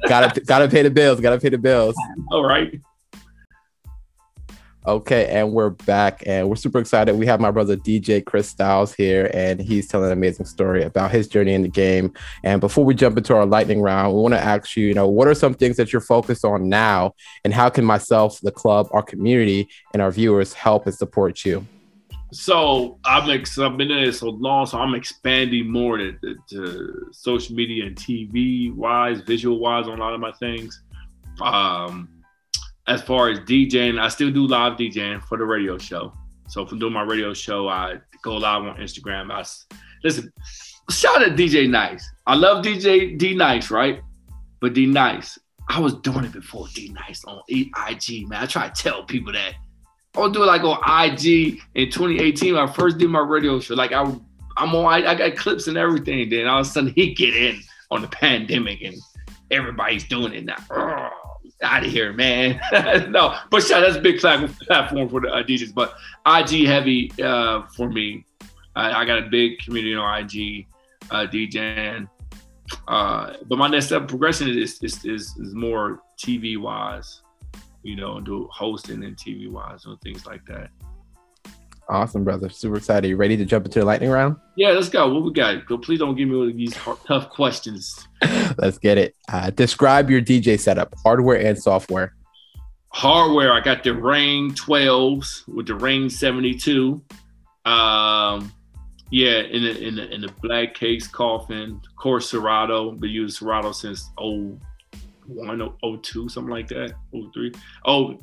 gotta, 0.06 0.40
gotta 0.46 0.68
pay 0.68 0.82
the 0.82 0.90
bills. 0.90 1.20
Gotta 1.20 1.40
pay 1.40 1.48
the 1.48 1.58
bills. 1.58 1.96
All 2.30 2.44
right. 2.44 2.80
Okay, 4.84 5.26
and 5.26 5.52
we're 5.52 5.70
back, 5.70 6.24
and 6.26 6.48
we're 6.48 6.56
super 6.56 6.80
excited. 6.80 7.14
We 7.14 7.26
have 7.26 7.38
my 7.38 7.52
brother 7.52 7.76
DJ 7.76 8.24
Chris 8.24 8.48
Styles 8.48 8.92
here, 8.92 9.30
and 9.32 9.60
he's 9.60 9.86
telling 9.86 10.06
an 10.06 10.12
amazing 10.12 10.46
story 10.46 10.82
about 10.82 11.12
his 11.12 11.28
journey 11.28 11.54
in 11.54 11.62
the 11.62 11.68
game. 11.68 12.12
And 12.42 12.60
before 12.60 12.84
we 12.84 12.92
jump 12.92 13.16
into 13.16 13.32
our 13.36 13.46
lightning 13.46 13.80
round, 13.80 14.12
we 14.12 14.20
want 14.20 14.34
to 14.34 14.40
ask 14.40 14.76
you, 14.76 14.88
you 14.88 14.94
know, 14.94 15.06
what 15.06 15.28
are 15.28 15.34
some 15.34 15.54
things 15.54 15.76
that 15.76 15.92
you're 15.92 16.00
focused 16.00 16.44
on 16.44 16.68
now, 16.68 17.14
and 17.44 17.54
how 17.54 17.68
can 17.68 17.84
myself, 17.84 18.40
the 18.40 18.50
club, 18.50 18.88
our 18.90 19.02
community, 19.02 19.68
and 19.92 20.02
our 20.02 20.10
viewers 20.10 20.52
help 20.52 20.86
and 20.86 20.94
support 20.96 21.44
you? 21.44 21.64
So 22.32 22.98
I'm 23.04 23.30
ex- 23.30 23.58
I've 23.58 23.76
been 23.76 23.92
in 23.92 24.08
it 24.08 24.14
so 24.14 24.30
long, 24.30 24.66
so 24.66 24.78
I'm 24.78 24.96
expanding 24.96 25.70
more 25.70 25.98
to, 25.98 26.12
to, 26.12 26.36
to 26.50 27.08
social 27.12 27.54
media 27.54 27.86
and 27.86 27.94
TV 27.94 28.74
wise, 28.74 29.20
visual 29.20 29.60
wise 29.60 29.86
on 29.86 29.98
a 29.98 30.00
lot 30.00 30.12
of 30.12 30.18
my 30.18 30.32
things. 30.32 30.82
Um, 31.40 32.08
as 32.86 33.02
far 33.02 33.28
as 33.28 33.38
DJing, 33.40 34.00
I 34.00 34.08
still 34.08 34.30
do 34.30 34.46
live 34.46 34.76
DJing 34.76 35.22
for 35.22 35.38
the 35.38 35.44
radio 35.44 35.78
show. 35.78 36.12
So 36.48 36.66
from 36.66 36.78
doing 36.78 36.92
my 36.92 37.02
radio 37.02 37.32
show, 37.32 37.68
I 37.68 37.98
go 38.22 38.36
live 38.36 38.62
on 38.62 38.76
Instagram. 38.76 39.30
I 39.30 39.44
listen, 40.02 40.32
shout 40.90 41.22
out 41.22 41.36
DJ 41.36 41.68
Nice. 41.68 42.08
I 42.26 42.34
love 42.34 42.64
DJ 42.64 43.16
D 43.16 43.34
Nice, 43.34 43.70
right? 43.70 44.00
But 44.60 44.74
D 44.74 44.86
Nice, 44.86 45.38
I 45.68 45.80
was 45.80 45.94
doing 45.94 46.24
it 46.24 46.32
before 46.32 46.66
D 46.74 46.92
Nice 46.92 47.24
on 47.24 47.40
IG, 47.48 48.28
man. 48.28 48.42
I 48.42 48.46
try 48.46 48.68
to 48.68 48.82
tell 48.82 49.04
people 49.04 49.32
that. 49.32 49.54
I 50.14 50.20
was 50.20 50.32
doing 50.32 50.46
like 50.46 50.62
on 50.62 50.78
IG 50.84 51.60
in 51.74 51.90
2018 51.90 52.54
when 52.54 52.68
I 52.68 52.70
first 52.70 52.98
did 52.98 53.08
my 53.08 53.20
radio 53.20 53.60
show. 53.60 53.74
Like 53.74 53.92
I, 53.92 54.02
I'm 54.02 54.74
on, 54.74 54.84
I, 54.84 55.12
I 55.12 55.14
got 55.14 55.36
clips 55.36 55.68
and 55.68 55.78
everything. 55.78 56.28
Then 56.28 56.48
all 56.48 56.60
of 56.60 56.66
a 56.66 56.68
sudden 56.68 56.92
he 56.94 57.14
get 57.14 57.34
in 57.34 57.60
on 57.90 58.02
the 58.02 58.08
pandemic 58.08 58.82
and 58.82 58.94
everybody's 59.50 60.04
doing 60.04 60.34
it 60.34 60.44
now 60.44 61.10
out 61.62 61.84
of 61.84 61.90
here, 61.90 62.12
man. 62.12 62.60
no, 63.10 63.36
but 63.50 63.68
yeah, 63.68 63.80
that's 63.80 63.96
a 63.96 64.00
big 64.00 64.18
platform 64.20 65.08
for 65.08 65.20
the 65.20 65.28
uh, 65.28 65.42
DJs. 65.42 65.74
But 65.74 65.94
IG 66.26 66.66
heavy 66.66 67.10
uh, 67.22 67.62
for 67.76 67.88
me. 67.88 68.24
I, 68.74 69.02
I, 69.02 69.04
got 69.04 69.18
a 69.18 69.28
big 69.28 69.58
community 69.58 69.94
on 69.94 70.22
IG 70.22 70.66
uh, 71.10 71.26
DJing. 71.26 72.08
Uh, 72.88 73.34
but 73.46 73.58
my 73.58 73.68
next 73.68 73.86
step 73.86 74.08
progression 74.08 74.48
is, 74.48 74.82
is, 74.82 75.04
is, 75.04 75.36
is 75.36 75.54
more 75.54 76.02
TV 76.18 76.58
wise, 76.58 77.22
you 77.82 77.96
know, 77.96 78.20
do 78.20 78.48
hosting 78.50 79.04
and 79.04 79.16
TV 79.16 79.50
wise 79.50 79.84
and 79.84 80.00
things 80.00 80.26
like 80.26 80.44
that. 80.46 80.70
Awesome, 81.92 82.24
brother. 82.24 82.48
Super 82.48 82.78
excited. 82.78 83.06
You 83.06 83.16
ready 83.16 83.36
to 83.36 83.44
jump 83.44 83.66
into 83.66 83.80
the 83.80 83.84
lightning 83.84 84.08
round? 84.08 84.36
Yeah, 84.56 84.70
let's 84.70 84.88
go. 84.88 85.12
What 85.12 85.24
we 85.24 85.32
got? 85.34 85.66
Please 85.82 85.98
don't 85.98 86.16
give 86.16 86.26
me 86.26 86.36
one 86.36 86.48
of 86.48 86.56
these 86.56 86.74
tough 87.06 87.28
questions. 87.28 88.08
let's 88.56 88.78
get 88.78 88.96
it. 88.96 89.14
Uh, 89.30 89.50
describe 89.50 90.08
your 90.08 90.22
DJ 90.22 90.58
setup, 90.58 90.94
hardware 91.04 91.38
and 91.38 91.62
software. 91.62 92.14
Hardware, 92.88 93.52
I 93.52 93.60
got 93.60 93.84
the 93.84 93.94
Rane 93.94 94.52
12s 94.52 95.46
with 95.46 95.66
the 95.66 95.74
Rane 95.74 96.08
72. 96.08 97.02
Um, 97.66 98.50
Yeah, 99.10 99.40
in 99.40 99.62
the 99.62 99.86
in 99.86 99.96
the 99.96 100.10
in 100.14 100.20
the 100.22 100.32
black 100.40 100.72
case 100.72 101.06
coffin, 101.06 101.78
of 101.86 101.96
course 101.96 102.30
Serato, 102.30 102.92
been 102.92 103.10
using 103.10 103.46
Serato 103.46 103.72
since 103.72 104.10
01, 104.16 104.58
02, 106.02 106.30
something 106.30 106.50
like 106.50 106.68
that. 106.68 106.94
03. 107.12 107.52
Oh, 107.84 108.18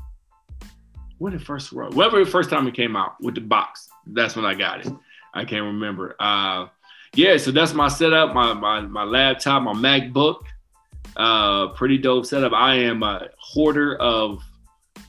when 1.20 1.34
the 1.34 1.40
first 1.40 1.70
Serato? 1.70 1.96
Whatever 1.96 2.24
the 2.24 2.30
first 2.30 2.50
time 2.50 2.68
it 2.68 2.74
came 2.74 2.96
out 2.96 3.22
with 3.22 3.36
the 3.36 3.42
box. 3.42 3.88
That's 4.08 4.36
when 4.36 4.46
I 4.46 4.56
got 4.56 4.86
it. 4.86 4.92
I 5.34 5.46
can't 5.46 5.66
remember. 5.66 6.16
Uh 6.20 6.68
yeah, 7.16 7.38
so 7.38 7.52
that's 7.52 7.74
my 7.74 7.88
setup, 7.88 8.34
my 8.34 8.54
my 8.54 8.82
my 8.82 9.04
laptop, 9.04 9.64
my 9.64 9.74
MacBook. 9.74 10.42
Uh 11.16 11.68
pretty 11.70 11.98
dope 11.98 12.26
setup. 12.26 12.54
I 12.54 12.76
am 12.76 13.04
a 13.04 13.28
hoarder 13.38 13.96
of 13.98 14.42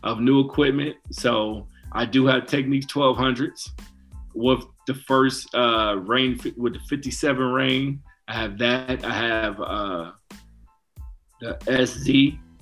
of 0.02 0.20
new 0.20 0.40
equipment. 0.40 0.96
So 1.10 1.66
I 1.92 2.04
do 2.04 2.26
have 2.26 2.46
Technics 2.46 2.86
1200s 2.86 3.70
with 4.34 4.64
the 4.86 4.94
first 4.94 5.54
uh, 5.54 5.96
Rane 5.98 6.38
with 6.56 6.74
the 6.74 6.80
57 6.88 7.52
Rane. 7.52 8.02
I 8.28 8.34
have 8.34 8.58
that. 8.58 9.04
I 9.04 9.12
have 9.12 9.60
uh, 9.60 10.12
the 11.40 11.58
SZ, 11.66 12.04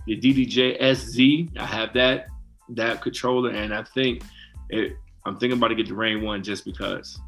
the 0.06 0.16
DDJ 0.16 0.80
SZ. 0.80 1.58
I 1.58 1.66
have 1.66 1.92
that 1.94 2.28
that 2.70 3.00
controller, 3.02 3.50
and 3.50 3.74
I 3.74 3.82
think 3.82 4.22
it, 4.70 4.96
I'm 5.24 5.38
thinking 5.38 5.58
about 5.58 5.68
to 5.68 5.74
get 5.74 5.88
the 5.88 5.94
Rane 5.94 6.22
one 6.22 6.42
just 6.42 6.64
because. 6.64 7.18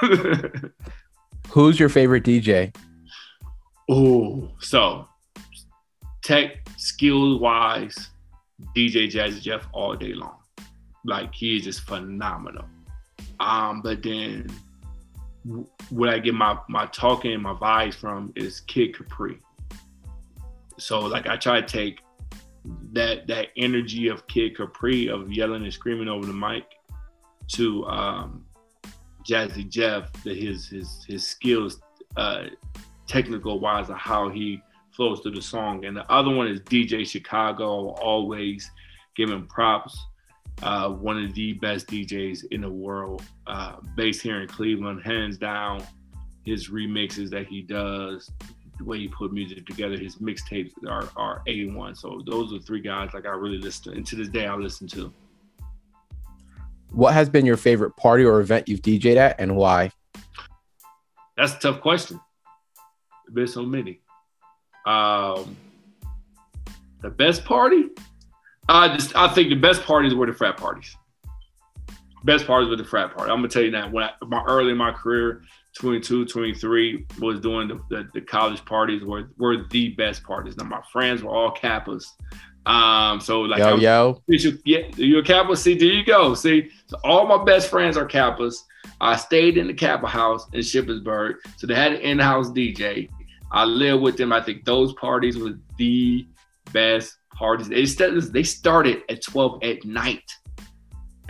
Who's 1.50 1.78
your 1.78 1.88
favorite 1.88 2.24
DJ? 2.24 2.74
Oh, 3.88 4.48
so 4.60 5.08
tech 6.22 6.68
skill 6.76 7.38
wise, 7.38 8.10
DJ 8.76 9.10
Jazzy 9.10 9.40
Jeff 9.40 9.66
all 9.72 9.94
day 9.96 10.14
long. 10.14 10.38
Like 11.04 11.34
he 11.34 11.56
is 11.56 11.64
just 11.64 11.80
phenomenal. 11.82 12.66
Um, 13.40 13.80
but 13.82 14.02
then 14.02 14.48
where 15.90 16.12
I 16.12 16.18
get 16.18 16.34
my 16.34 16.58
my 16.68 16.86
talking 16.86 17.32
and 17.32 17.42
my 17.42 17.54
vibes 17.54 17.94
from 17.94 18.32
is 18.36 18.60
Kid 18.60 18.96
Capri. 18.96 19.38
So 20.78 21.00
like 21.00 21.26
I 21.26 21.36
try 21.36 21.60
to 21.60 21.66
take 21.66 22.00
that 22.92 23.26
that 23.26 23.48
energy 23.56 24.08
of 24.08 24.26
Kid 24.26 24.56
Capri 24.56 25.08
of 25.08 25.32
yelling 25.32 25.62
and 25.62 25.72
screaming 25.72 26.08
over 26.08 26.26
the 26.26 26.32
mic 26.32 26.64
to 27.52 27.84
um, 27.86 28.44
Jazzy 29.28 29.68
Jeff, 29.68 30.12
the, 30.24 30.34
his 30.34 30.68
his 30.68 31.04
his 31.06 31.26
skills, 31.26 31.80
uh, 32.16 32.44
technical 33.06 33.60
wise, 33.60 33.88
of 33.90 33.96
how 33.96 34.28
he 34.28 34.62
flows 34.92 35.20
through 35.20 35.32
the 35.32 35.42
song. 35.42 35.84
And 35.84 35.96
the 35.96 36.10
other 36.10 36.30
one 36.30 36.48
is 36.48 36.60
DJ 36.60 37.06
Chicago. 37.06 37.90
Always 38.00 38.70
giving 39.16 39.46
props 39.46 39.98
uh, 40.62 40.90
one 40.90 41.22
of 41.22 41.34
the 41.34 41.54
best 41.54 41.86
DJs 41.86 42.44
in 42.50 42.60
the 42.60 42.70
world, 42.70 43.22
uh, 43.46 43.76
based 43.96 44.22
here 44.22 44.42
in 44.42 44.48
Cleveland, 44.48 45.02
hands 45.02 45.38
down. 45.38 45.82
His 46.44 46.70
remixes 46.70 47.28
that 47.30 47.46
he 47.46 47.60
does, 47.60 48.30
the 48.80 48.86
way 48.86 48.98
he 48.98 49.08
put 49.08 49.30
music 49.32 49.66
together, 49.66 49.96
his 49.96 50.16
mixtapes 50.16 50.72
are, 50.88 51.08
are 51.14 51.42
A1. 51.46 51.98
So 51.98 52.22
those 52.26 52.52
are 52.54 52.58
three 52.58 52.80
guys 52.80 53.10
like 53.12 53.26
I 53.26 53.30
really 53.30 53.58
listen 53.58 53.92
to, 53.92 53.96
and 53.96 54.06
to 54.06 54.16
this 54.16 54.28
day 54.28 54.46
I 54.46 54.54
listen 54.54 54.88
to. 54.88 55.12
What 56.90 57.12
has 57.12 57.28
been 57.28 57.44
your 57.44 57.58
favorite 57.58 57.94
party 57.96 58.24
or 58.24 58.40
event 58.40 58.68
you've 58.68 58.80
DJed 58.80 59.16
at, 59.16 59.38
and 59.38 59.54
why? 59.54 59.92
That's 61.36 61.54
a 61.54 61.58
tough 61.58 61.80
question. 61.82 62.20
There's 63.26 63.34
been 63.34 63.46
so 63.46 63.62
many. 63.62 64.00
Um, 64.86 65.56
the 67.02 67.10
best 67.10 67.44
party? 67.44 67.90
I 68.66 68.96
just 68.96 69.14
I 69.14 69.28
think 69.28 69.50
the 69.50 69.56
best 69.56 69.82
parties 69.82 70.14
were 70.14 70.26
the 70.26 70.32
frat 70.32 70.56
parties. 70.56 70.96
Best 72.24 72.46
parties 72.46 72.70
were 72.70 72.76
the 72.76 72.84
frat 72.84 73.14
party. 73.14 73.30
I'm 73.30 73.38
gonna 73.38 73.48
tell 73.48 73.62
you 73.62 73.72
that 73.72 73.92
when 73.92 74.04
I, 74.04 74.12
my 74.26 74.42
early 74.44 74.72
in 74.72 74.78
my 74.78 74.92
career, 74.92 75.42
22, 75.80 76.26
23, 76.26 77.06
was 77.20 77.40
doing 77.40 77.66
the, 77.66 77.80
the, 77.88 78.08
the, 78.12 78.20
college 78.20 78.62
parties 78.66 79.02
were 79.02 79.30
were 79.38 79.64
the 79.70 79.88
best 79.94 80.22
parties. 80.22 80.54
Now 80.58 80.64
my 80.64 80.82
friends 80.92 81.22
were 81.22 81.30
all 81.30 81.54
Kappas. 81.54 82.04
Um, 82.66 83.18
so 83.18 83.40
like 83.40 83.60
yo 83.60 83.76
yo, 83.76 84.22
yeah, 84.66 84.82
you 84.96 85.18
a 85.18 85.22
Kappa? 85.22 85.56
See, 85.56 85.78
there 85.78 85.88
you 85.88 86.04
go. 86.04 86.34
See, 86.34 86.68
so 86.86 86.98
all 87.02 87.26
my 87.26 87.42
best 87.42 87.70
friends 87.70 87.96
are 87.96 88.06
Kappas. 88.06 88.56
I 89.00 89.16
stayed 89.16 89.56
in 89.56 89.68
the 89.68 89.72
Kappa 89.72 90.06
house 90.06 90.46
in 90.52 90.60
Shippensburg, 90.60 91.36
so 91.56 91.66
they 91.66 91.74
had 91.74 91.94
an 91.94 92.00
in-house 92.02 92.50
DJ. 92.50 93.08
I 93.50 93.64
lived 93.64 94.02
with 94.02 94.18
them. 94.18 94.34
I 94.34 94.42
think 94.42 94.66
those 94.66 94.92
parties 94.92 95.38
were 95.38 95.58
the 95.78 96.28
best 96.74 97.16
parties. 97.34 97.68
They 97.68 97.86
they 98.20 98.42
started 98.42 99.02
at 99.08 99.22
12 99.22 99.62
at 99.62 99.84
night. 99.86 100.30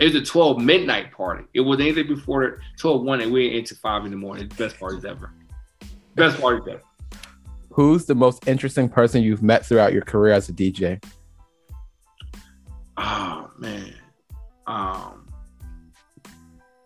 It 0.01 0.05
was 0.05 0.15
a 0.15 0.25
12 0.25 0.57
midnight 0.57 1.11
party. 1.11 1.43
It 1.53 1.59
was 1.59 1.79
anything 1.79 2.07
before 2.07 2.59
12 2.79 3.03
1 3.03 3.21
and 3.21 3.31
we 3.31 3.43
went 3.43 3.53
into 3.53 3.75
5 3.75 4.05
in 4.05 4.09
the 4.09 4.17
morning. 4.17 4.47
Best 4.57 4.79
parties 4.79 5.05
ever. 5.05 5.31
Best 6.15 6.41
parties 6.41 6.67
ever. 6.67 6.81
Who's 7.69 8.05
the 8.05 8.15
most 8.15 8.47
interesting 8.47 8.89
person 8.89 9.21
you've 9.21 9.43
met 9.43 9.63
throughout 9.63 9.93
your 9.93 10.01
career 10.01 10.33
as 10.33 10.49
a 10.49 10.53
DJ? 10.53 11.03
Oh 12.97 13.51
man. 13.59 13.93
Um 14.65 15.27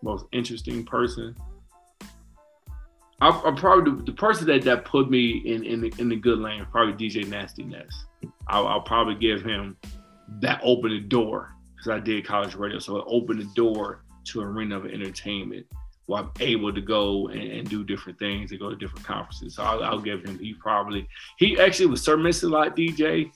most 0.02 0.26
interesting 0.32 0.84
person. 0.84 1.34
I, 3.22 3.28
am 3.28 3.56
probably 3.56 3.92
the, 3.92 4.02
the, 4.02 4.12
person 4.12 4.46
that, 4.48 4.62
that 4.64 4.84
put 4.84 5.10
me 5.10 5.38
in 5.38 5.64
in 5.64 5.80
the, 5.80 5.92
in 5.98 6.10
the 6.10 6.16
good 6.16 6.38
lane. 6.38 6.66
Probably 6.70 6.92
DJ 6.92 7.26
Nasty 7.26 7.62
Ness. 7.62 8.04
I'll, 8.46 8.68
I'll 8.68 8.82
probably 8.82 9.14
give 9.14 9.42
him 9.42 9.78
that 10.42 10.60
open 10.62 10.90
the 10.90 11.00
door 11.00 11.55
because 11.86 12.00
I 12.00 12.04
did 12.04 12.24
college 12.24 12.54
radio, 12.54 12.78
so 12.78 12.96
it 12.96 13.04
opened 13.06 13.40
the 13.40 13.54
door 13.54 14.02
to 14.24 14.40
arena 14.40 14.76
of 14.76 14.86
entertainment 14.86 15.66
where 16.06 16.22
I'm 16.22 16.30
able 16.40 16.72
to 16.72 16.80
go 16.80 17.28
and, 17.28 17.42
and, 17.42 17.68
do 17.68 17.82
different 17.82 18.16
things 18.18 18.52
and 18.52 18.60
go 18.60 18.70
to 18.70 18.76
different 18.76 19.04
conferences. 19.04 19.56
So 19.56 19.64
I'll, 19.64 19.82
I'll 19.82 20.00
give 20.00 20.24
him. 20.24 20.38
He 20.38 20.54
probably 20.54 21.08
he 21.36 21.58
actually 21.58 21.86
was 21.86 22.02
Sir 22.02 22.16
Lot 22.16 22.76
DJ 22.76 23.30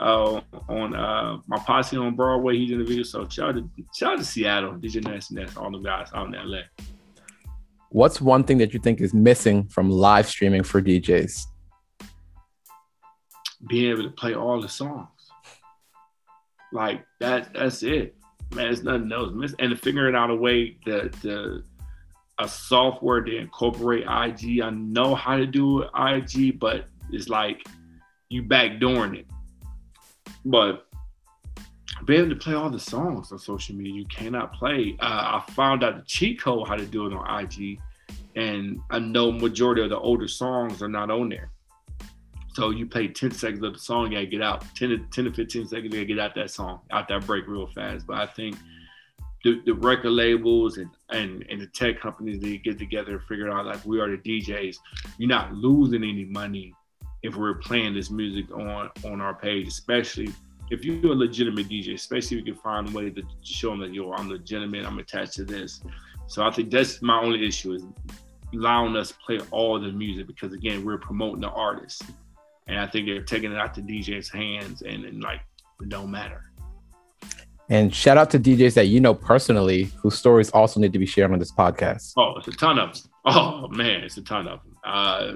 uh, 0.00 0.40
on 0.68 0.94
uh, 0.94 1.38
my 1.46 1.58
posse 1.58 1.96
on 1.96 2.14
Broadway. 2.14 2.56
He's 2.56 2.70
in 2.70 2.78
the 2.78 2.84
video. 2.84 3.02
So 3.02 3.28
shout 3.28 3.50
out 3.50 3.54
to, 3.56 3.68
shout 3.94 4.12
out 4.12 4.18
to 4.18 4.24
Seattle, 4.24 4.74
DJ 4.74 5.04
Nasty 5.04 5.34
Ness, 5.34 5.56
all 5.56 5.70
the 5.70 5.78
guys 5.78 6.08
out 6.14 6.26
in 6.26 6.32
LA. 6.32 6.60
What's 7.90 8.20
one 8.20 8.44
thing 8.44 8.58
that 8.58 8.72
you 8.72 8.80
think 8.80 9.00
is 9.00 9.14
missing 9.14 9.68
from 9.68 9.90
live 9.90 10.28
streaming 10.28 10.62
for 10.62 10.82
DJs? 10.82 11.46
being 13.68 13.90
able 13.90 14.02
to 14.02 14.10
play 14.10 14.34
all 14.34 14.60
the 14.60 14.68
songs. 14.68 15.08
Like 16.74 17.06
that, 17.20 17.54
that's 17.54 17.84
it. 17.84 18.16
Man, 18.52 18.66
it's 18.66 18.82
nothing 18.82 19.10
else. 19.12 19.54
And 19.60 19.80
figuring 19.80 20.16
out 20.16 20.28
a 20.28 20.34
way 20.34 20.76
to, 20.84 21.08
to 21.08 21.62
a 22.38 22.48
software 22.48 23.22
to 23.22 23.36
incorporate 23.36 24.02
IG. 24.02 24.60
I 24.60 24.70
know 24.70 25.14
how 25.14 25.36
to 25.36 25.46
do 25.46 25.84
IG, 25.84 26.58
but 26.58 26.86
it's 27.12 27.28
like 27.28 27.64
you 28.28 28.42
backdooring 28.42 29.20
it. 29.20 29.26
But 30.44 30.86
being 32.06 32.22
able 32.22 32.30
to 32.30 32.36
play 32.36 32.54
all 32.54 32.70
the 32.70 32.80
songs 32.80 33.30
on 33.30 33.38
social 33.38 33.76
media, 33.76 33.92
you 33.92 34.06
cannot 34.06 34.52
play. 34.52 34.96
Uh, 35.00 35.40
I 35.46 35.52
found 35.52 35.84
out 35.84 35.96
the 35.96 36.04
cheat 36.04 36.42
code 36.42 36.66
how 36.66 36.74
to 36.74 36.84
do 36.84 37.06
it 37.06 37.12
on 37.12 37.44
IG, 37.44 37.78
and 38.34 38.80
I 38.90 38.98
know 38.98 39.30
majority 39.30 39.82
of 39.82 39.90
the 39.90 39.98
older 39.98 40.26
songs 40.26 40.82
are 40.82 40.88
not 40.88 41.08
on 41.08 41.28
there. 41.28 41.53
So 42.54 42.70
you 42.70 42.86
play 42.86 43.08
10 43.08 43.32
seconds 43.32 43.64
of 43.64 43.72
the 43.72 43.78
song, 43.80 44.12
you 44.12 44.18
gotta 44.18 44.26
get 44.26 44.42
out. 44.42 44.64
10 44.76 44.88
to 44.90 44.98
10 44.98 45.24
to 45.24 45.32
15 45.32 45.66
seconds, 45.66 45.84
you 45.84 45.90
gotta 45.90 46.04
get 46.04 46.18
out 46.20 46.34
that 46.36 46.50
song, 46.50 46.80
out 46.92 47.08
that 47.08 47.26
break 47.26 47.48
real 47.48 47.66
fast. 47.66 48.06
But 48.06 48.18
I 48.18 48.26
think 48.26 48.56
the, 49.42 49.60
the 49.66 49.74
record 49.74 50.10
labels 50.10 50.78
and, 50.78 50.90
and, 51.10 51.44
and 51.50 51.60
the 51.60 51.66
tech 51.66 52.00
companies 52.00 52.40
they 52.40 52.58
get 52.58 52.78
together 52.78 53.12
and 53.12 53.22
figure 53.24 53.50
out 53.50 53.66
like 53.66 53.84
we 53.84 54.00
are 54.00 54.08
the 54.08 54.18
DJs, 54.18 54.76
you're 55.18 55.28
not 55.28 55.52
losing 55.52 56.04
any 56.04 56.24
money 56.26 56.72
if 57.24 57.34
we're 57.34 57.54
playing 57.54 57.94
this 57.94 58.10
music 58.10 58.50
on 58.52 58.90
on 59.04 59.20
our 59.20 59.34
page, 59.34 59.66
especially 59.66 60.32
if 60.70 60.84
you're 60.84 61.12
a 61.12 61.14
legitimate 61.14 61.68
DJ, 61.68 61.94
especially 61.94 62.38
if 62.38 62.46
you 62.46 62.52
can 62.52 62.62
find 62.62 62.88
a 62.88 62.92
way 62.92 63.10
to 63.10 63.22
show 63.42 63.70
them 63.70 63.80
that 63.80 63.92
yo, 63.92 64.12
I'm 64.12 64.28
legitimate, 64.28 64.86
I'm 64.86 64.98
attached 64.98 65.34
to 65.34 65.44
this. 65.44 65.82
So 66.28 66.44
I 66.44 66.50
think 66.52 66.70
that's 66.70 67.02
my 67.02 67.20
only 67.20 67.46
issue 67.46 67.72
is 67.72 67.82
allowing 68.52 68.94
us 68.94 69.08
to 69.08 69.14
play 69.26 69.40
all 69.50 69.80
the 69.80 69.90
music 69.90 70.28
because 70.28 70.52
again, 70.52 70.84
we're 70.84 70.98
promoting 70.98 71.40
the 71.40 71.50
artist 71.50 72.02
and 72.66 72.78
I 72.78 72.86
think 72.86 73.06
they're 73.06 73.22
taking 73.22 73.52
it 73.52 73.58
out 73.58 73.74
to 73.74 73.82
DJ's 73.82 74.30
hands, 74.30 74.82
and, 74.82 75.04
and 75.04 75.22
like 75.22 75.40
it 75.80 75.88
don't 75.88 76.10
matter. 76.10 76.42
And 77.70 77.94
shout 77.94 78.18
out 78.18 78.30
to 78.30 78.38
DJs 78.38 78.74
that 78.74 78.88
you 78.88 79.00
know 79.00 79.14
personally, 79.14 79.84
whose 79.96 80.18
stories 80.18 80.50
also 80.50 80.80
need 80.80 80.92
to 80.92 80.98
be 80.98 81.06
shared 81.06 81.32
on 81.32 81.38
this 81.38 81.52
podcast. 81.52 82.12
Oh, 82.16 82.34
it's 82.36 82.48
a 82.48 82.52
ton 82.52 82.78
of 82.78 82.94
them. 82.94 83.02
Oh 83.26 83.68
man, 83.68 84.02
it's 84.02 84.18
a 84.18 84.22
ton 84.22 84.46
of 84.46 84.60
them. 84.62 84.76
Uh, 84.84 85.32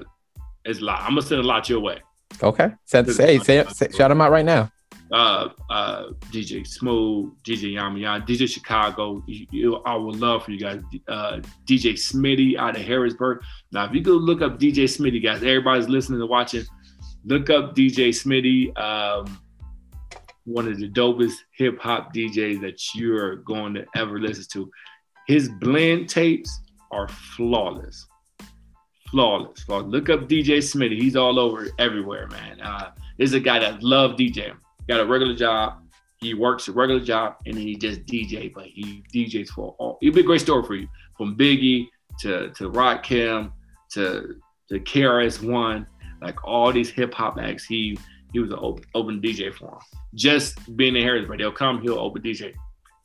it's 0.63 0.79
a 0.79 0.83
lot. 0.83 1.01
I'm 1.01 1.15
gonna 1.15 1.23
send 1.23 1.41
a 1.41 1.43
lot 1.43 1.67
your 1.67 1.79
way. 1.79 1.97
Okay, 2.43 2.69
send, 2.85 3.09
say, 3.09 3.39
say, 3.39 3.65
say, 3.65 3.87
shout 3.89 4.09
them 4.09 4.21
out 4.21 4.29
right 4.29 4.45
now. 4.45 4.71
Uh, 5.11 5.49
uh, 5.71 6.09
DJ 6.31 6.65
Smooth, 6.67 7.33
DJ 7.43 7.73
Yami 7.73 8.01
DJ 8.27 8.47
Chicago. 8.47 9.23
You, 9.27 9.47
you, 9.49 9.75
I 9.77 9.95
would 9.95 10.17
love 10.17 10.43
for 10.43 10.51
you 10.51 10.59
guys. 10.59 10.83
Uh, 11.07 11.39
DJ 11.65 11.93
Smitty 11.93 12.57
out 12.57 12.75
of 12.75 12.83
Harrisburg. 12.83 13.41
Now, 13.71 13.85
if 13.85 13.93
you 13.95 14.01
go 14.01 14.11
look 14.11 14.43
up 14.43 14.59
DJ 14.59 14.83
Smitty, 14.83 15.23
guys, 15.23 15.37
everybody's 15.37 15.89
listening 15.89 16.21
and 16.21 16.29
watching 16.29 16.63
look 17.25 17.49
up 17.49 17.75
DJ 17.75 18.09
Smitty, 18.09 18.77
um, 18.79 19.39
one 20.45 20.67
of 20.67 20.79
the 20.79 20.89
dopest 20.89 21.35
hip 21.55 21.79
hop 21.79 22.13
DJs 22.13 22.61
that 22.61 22.95
you're 22.95 23.37
going 23.37 23.73
to 23.75 23.85
ever 23.95 24.19
listen 24.19 24.45
to. 24.53 24.71
His 25.27 25.49
blend 25.49 26.09
tapes 26.09 26.61
are 26.91 27.07
flawless. 27.07 28.07
Flawless. 29.11 29.61
flawless. 29.63 29.91
Look 29.91 30.09
up 30.09 30.21
DJ 30.21 30.57
Smitty. 30.57 30.99
He's 30.99 31.15
all 31.15 31.39
over 31.39 31.67
everywhere, 31.77 32.27
man. 32.27 32.59
Uh, 32.61 32.91
this 33.17 33.29
is 33.29 33.35
a 33.35 33.39
guy 33.39 33.59
that 33.59 33.83
love 33.83 34.11
DJing. 34.11 34.55
Got 34.87 35.01
a 35.01 35.05
regular 35.05 35.35
job. 35.35 35.83
He 36.19 36.33
works 36.33 36.67
a 36.67 36.71
regular 36.71 36.99
job 36.99 37.35
and 37.45 37.55
then 37.55 37.61
he 37.61 37.75
just 37.75 38.05
DJ, 38.05 38.53
but 38.53 38.65
he 38.65 39.03
DJs 39.13 39.49
for 39.49 39.75
all. 39.77 39.97
It'll 40.01 40.15
be 40.15 40.21
a 40.21 40.23
great 40.23 40.41
story 40.41 40.63
for 40.63 40.75
you. 40.75 40.87
From 41.17 41.37
Biggie 41.37 41.87
to 42.21 42.49
to 42.51 42.69
Rakim 42.71 43.51
to 43.91 44.35
to 44.69 44.79
KRS 44.79 45.41
One, 45.41 45.87
like 46.21 46.43
all 46.43 46.71
these 46.71 46.89
hip 46.89 47.13
hop 47.13 47.37
acts, 47.39 47.65
he 47.65 47.97
he 48.31 48.39
was 48.39 48.51
an 48.51 48.59
open, 48.61 48.85
open 48.93 49.21
DJ 49.21 49.53
for 49.53 49.69
him. 49.69 49.79
Just 50.13 50.75
being 50.77 50.95
in 50.95 51.03
Harrisburg, 51.03 51.39
they'll 51.39 51.51
come, 51.51 51.81
he'll 51.81 51.99
open 51.99 52.21
DJ. 52.21 52.53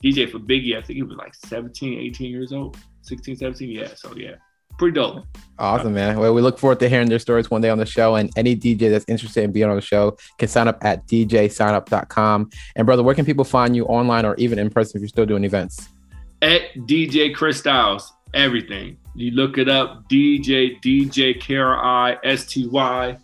DJ 0.05 0.31
for 0.31 0.38
Biggie, 0.38 0.77
I 0.77 0.83
think 0.83 0.96
he 0.96 1.03
was 1.03 1.16
like 1.16 1.35
17, 1.35 1.98
18 1.98 2.31
years 2.31 2.53
old, 2.53 2.77
16, 3.03 3.37
17. 3.37 3.70
Yeah, 3.70 3.88
so 3.94 4.14
yeah, 4.14 4.35
pretty 4.79 4.94
dope. 4.94 5.24
Awesome, 5.59 5.94
man. 5.94 6.18
Well, 6.18 6.35
we 6.35 6.42
look 6.42 6.59
forward 6.59 6.81
to 6.81 6.88
hearing 6.88 7.09
their 7.09 7.18
stories 7.18 7.50
one 7.50 7.62
day 7.62 7.70
on 7.70 7.79
the 7.79 7.87
show. 7.87 8.16
And 8.16 8.31
any 8.37 8.57
DJ 8.57 8.90
that's 8.90 9.05
interested 9.09 9.44
in 9.44 9.53
being 9.53 9.68
on 9.68 9.77
the 9.77 9.83
show 9.83 10.16
can 10.38 10.48
sign 10.48 10.68
up 10.68 10.85
at 10.85 11.07
djsignup.com. 11.07 12.50
And 12.77 12.87
brother, 12.87 13.03
where 13.03 13.14
can 13.14 13.24
people 13.24 13.44
find 13.44 13.74
you 13.74 13.87
online 13.87 14.27
or 14.27 14.35
even 14.37 14.59
in 14.59 14.68
person 14.68 14.98
if 14.98 15.00
you're 15.00 15.09
still 15.09 15.27
doing 15.27 15.44
events? 15.44 15.88
At 16.42 16.74
DJ 16.74 17.35
Chris 17.35 17.59
Styles, 17.59 18.12
everything. 18.35 18.99
You 19.14 19.31
look 19.31 19.59
it 19.59 19.68
up, 19.68 20.09
DJ, 20.09 20.81
DJ 20.83 21.40
K 21.40 21.57
R 21.57 21.77
I 21.77 22.18
S 22.25 22.47
T 22.47 22.66
Y 22.66 23.16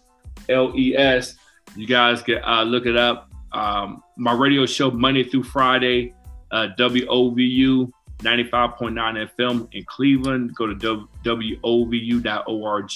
L 0.49 0.73
E 0.77 0.96
S. 0.96 1.35
You 1.77 1.87
guys 1.87 2.23
get 2.23 2.42
uh, 2.44 2.62
look 2.62 2.87
it 2.87 2.96
up. 2.96 3.31
Um, 3.53 4.03
my 4.16 4.33
radio 4.33 4.66
show 4.66 4.90
Monday 4.90 5.25
through 5.25 5.42
Friday, 5.42 6.14
uh, 6.53 6.68
WOVU 6.79 7.90
95.9 8.20 9.31
FM 9.37 9.68
in 9.73 9.85
Cleveland. 9.85 10.55
Go 10.55 10.66
to 10.66 10.75
wovu.org 11.25 12.90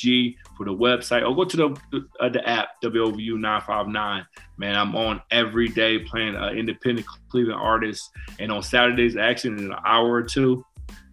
for 0.57 0.66
the 0.66 0.74
website 0.74 1.29
or 1.29 1.35
go 1.35 1.44
to 1.44 1.57
the 1.57 2.09
uh, 2.20 2.29
the 2.29 2.46
app 2.48 2.81
WOVU 2.83 3.38
959. 3.38 4.27
Man, 4.57 4.77
I'm 4.77 4.94
on 4.94 5.20
every 5.31 5.68
day 5.68 5.98
playing 5.98 6.37
uh, 6.37 6.50
independent 6.50 7.07
Cleveland 7.29 7.61
artists, 7.61 8.11
and 8.38 8.53
on 8.53 8.62
Saturdays, 8.62 9.16
actually 9.16 9.64
in 9.64 9.72
an 9.72 9.77
hour 9.85 10.12
or 10.12 10.22
two, 10.22 10.64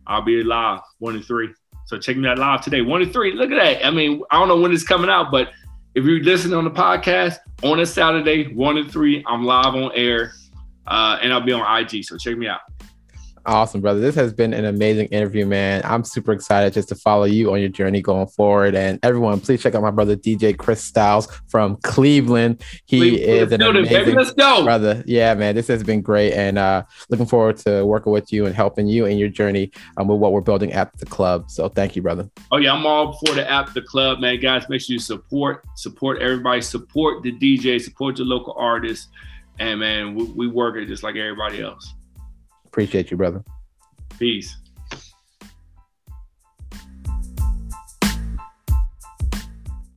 I'll 0.08 0.22
be 0.22 0.44
live 0.44 0.82
one 1.00 1.14
to 1.14 1.22
three. 1.22 1.50
So 1.86 1.98
check 1.98 2.18
me 2.18 2.28
out 2.28 2.38
live 2.38 2.62
today, 2.62 2.82
one 2.82 3.02
to 3.02 3.12
three. 3.12 3.34
Look 3.34 3.52
at 3.52 3.56
that. 3.56 3.86
I 3.86 3.92
mean, 3.92 4.22
I 4.32 4.40
don't 4.40 4.48
know 4.48 4.60
when 4.60 4.72
it's 4.72 4.84
coming 4.84 5.10
out, 5.10 5.32
but 5.32 5.50
if 5.94 6.06
you're 6.06 6.24
listening 6.24 6.54
on 6.54 6.64
the 6.64 6.72
podcast 6.72 7.38
on 7.64 7.80
a 7.80 7.86
Saturday, 7.86 8.54
one 8.54 8.76
to 8.76 8.88
three, 8.88 9.24
I'm 9.28 9.44
live 9.44 9.76
on 9.76 9.92
air, 9.94 10.34
uh, 10.88 11.20
and 11.22 11.34
I'll 11.34 11.42
be 11.42 11.52
on 11.52 11.82
IG. 11.82 12.06
So 12.06 12.18
check 12.18 12.38
me 12.38 12.48
out. 12.48 12.62
Awesome, 13.46 13.82
brother. 13.82 14.00
This 14.00 14.14
has 14.16 14.34
been 14.34 14.54
an 14.54 14.66
amazing 14.66 15.08
interview, 15.08 15.48
man. 15.48 15.82
I'm 15.84 16.04
super 16.04 16.32
excited 16.32 16.74
just 16.74 16.90
to 16.90 16.96
follow 16.96 17.24
you 17.24 17.52
on 17.52 17.60
your 17.60 17.70
journey 17.70 18.00
going 18.00 18.28
forward. 18.28 18.76
And 18.76 19.00
everyone, 19.02 19.40
please 19.40 19.64
check 19.64 19.74
out 19.74 19.82
my 19.82 19.90
brother 19.90 20.16
DJ 20.16 20.56
Chris 20.56 20.84
Styles 20.84 21.28
from 21.50 21.78
Cleveland. 21.78 22.62
He 22.86 23.00
Cleveland, 23.00 23.24
is 23.24 23.52
an 23.52 23.62
amazing 23.64 24.64
brother. 24.64 25.04
Yeah, 25.08 25.34
man. 25.34 25.56
This 25.56 25.68
has 25.70 25.82
been 25.82 26.02
great, 26.02 26.34
and 26.34 26.60
uh, 26.60 26.84
looking 27.10 27.26
forward 27.26 27.58
to 27.58 27.84
working 27.84 28.12
with 28.12 28.32
you 28.32 28.46
and 28.46 28.54
helping 28.54 28.86
you 28.86 29.08
in 29.08 29.18
your 29.18 29.30
journey 29.30 29.72
um, 29.98 30.08
with 30.08 30.20
what 30.20 30.34
we're 30.34 30.42
building 30.42 30.72
at 30.74 30.96
the 31.00 31.08
club. 31.08 31.50
So 31.50 31.68
thank 31.68 31.96
you, 31.96 32.04
brother. 32.04 32.30
Oh 32.52 32.58
yeah, 32.58 32.74
I'm 32.74 32.86
all 32.86 33.14
for 33.14 33.34
the 33.34 33.50
app, 33.50 33.74
the 33.74 33.82
club, 33.82 34.20
man. 34.20 34.40
Guys, 34.40 34.70
make 34.70 34.82
sure 34.82 34.94
you 34.94 35.00
support, 35.00 35.66
support 35.76 36.22
everybody, 36.22 36.62
support 36.62 37.24
the 37.24 37.32
DJ, 37.32 37.82
support 37.82 38.20
your 38.20 38.28
local 38.28 38.54
artists, 38.56 39.08
and 39.58 39.80
man, 39.80 40.14
we, 40.14 40.26
we 40.26 40.48
work 40.48 40.76
it 40.76 40.86
just 40.86 41.02
like 41.02 41.16
everybody 41.16 41.60
else. 41.60 41.96
Appreciate 42.72 43.12
you, 43.12 43.18
brother. 43.18 43.44
Peace. 44.18 44.56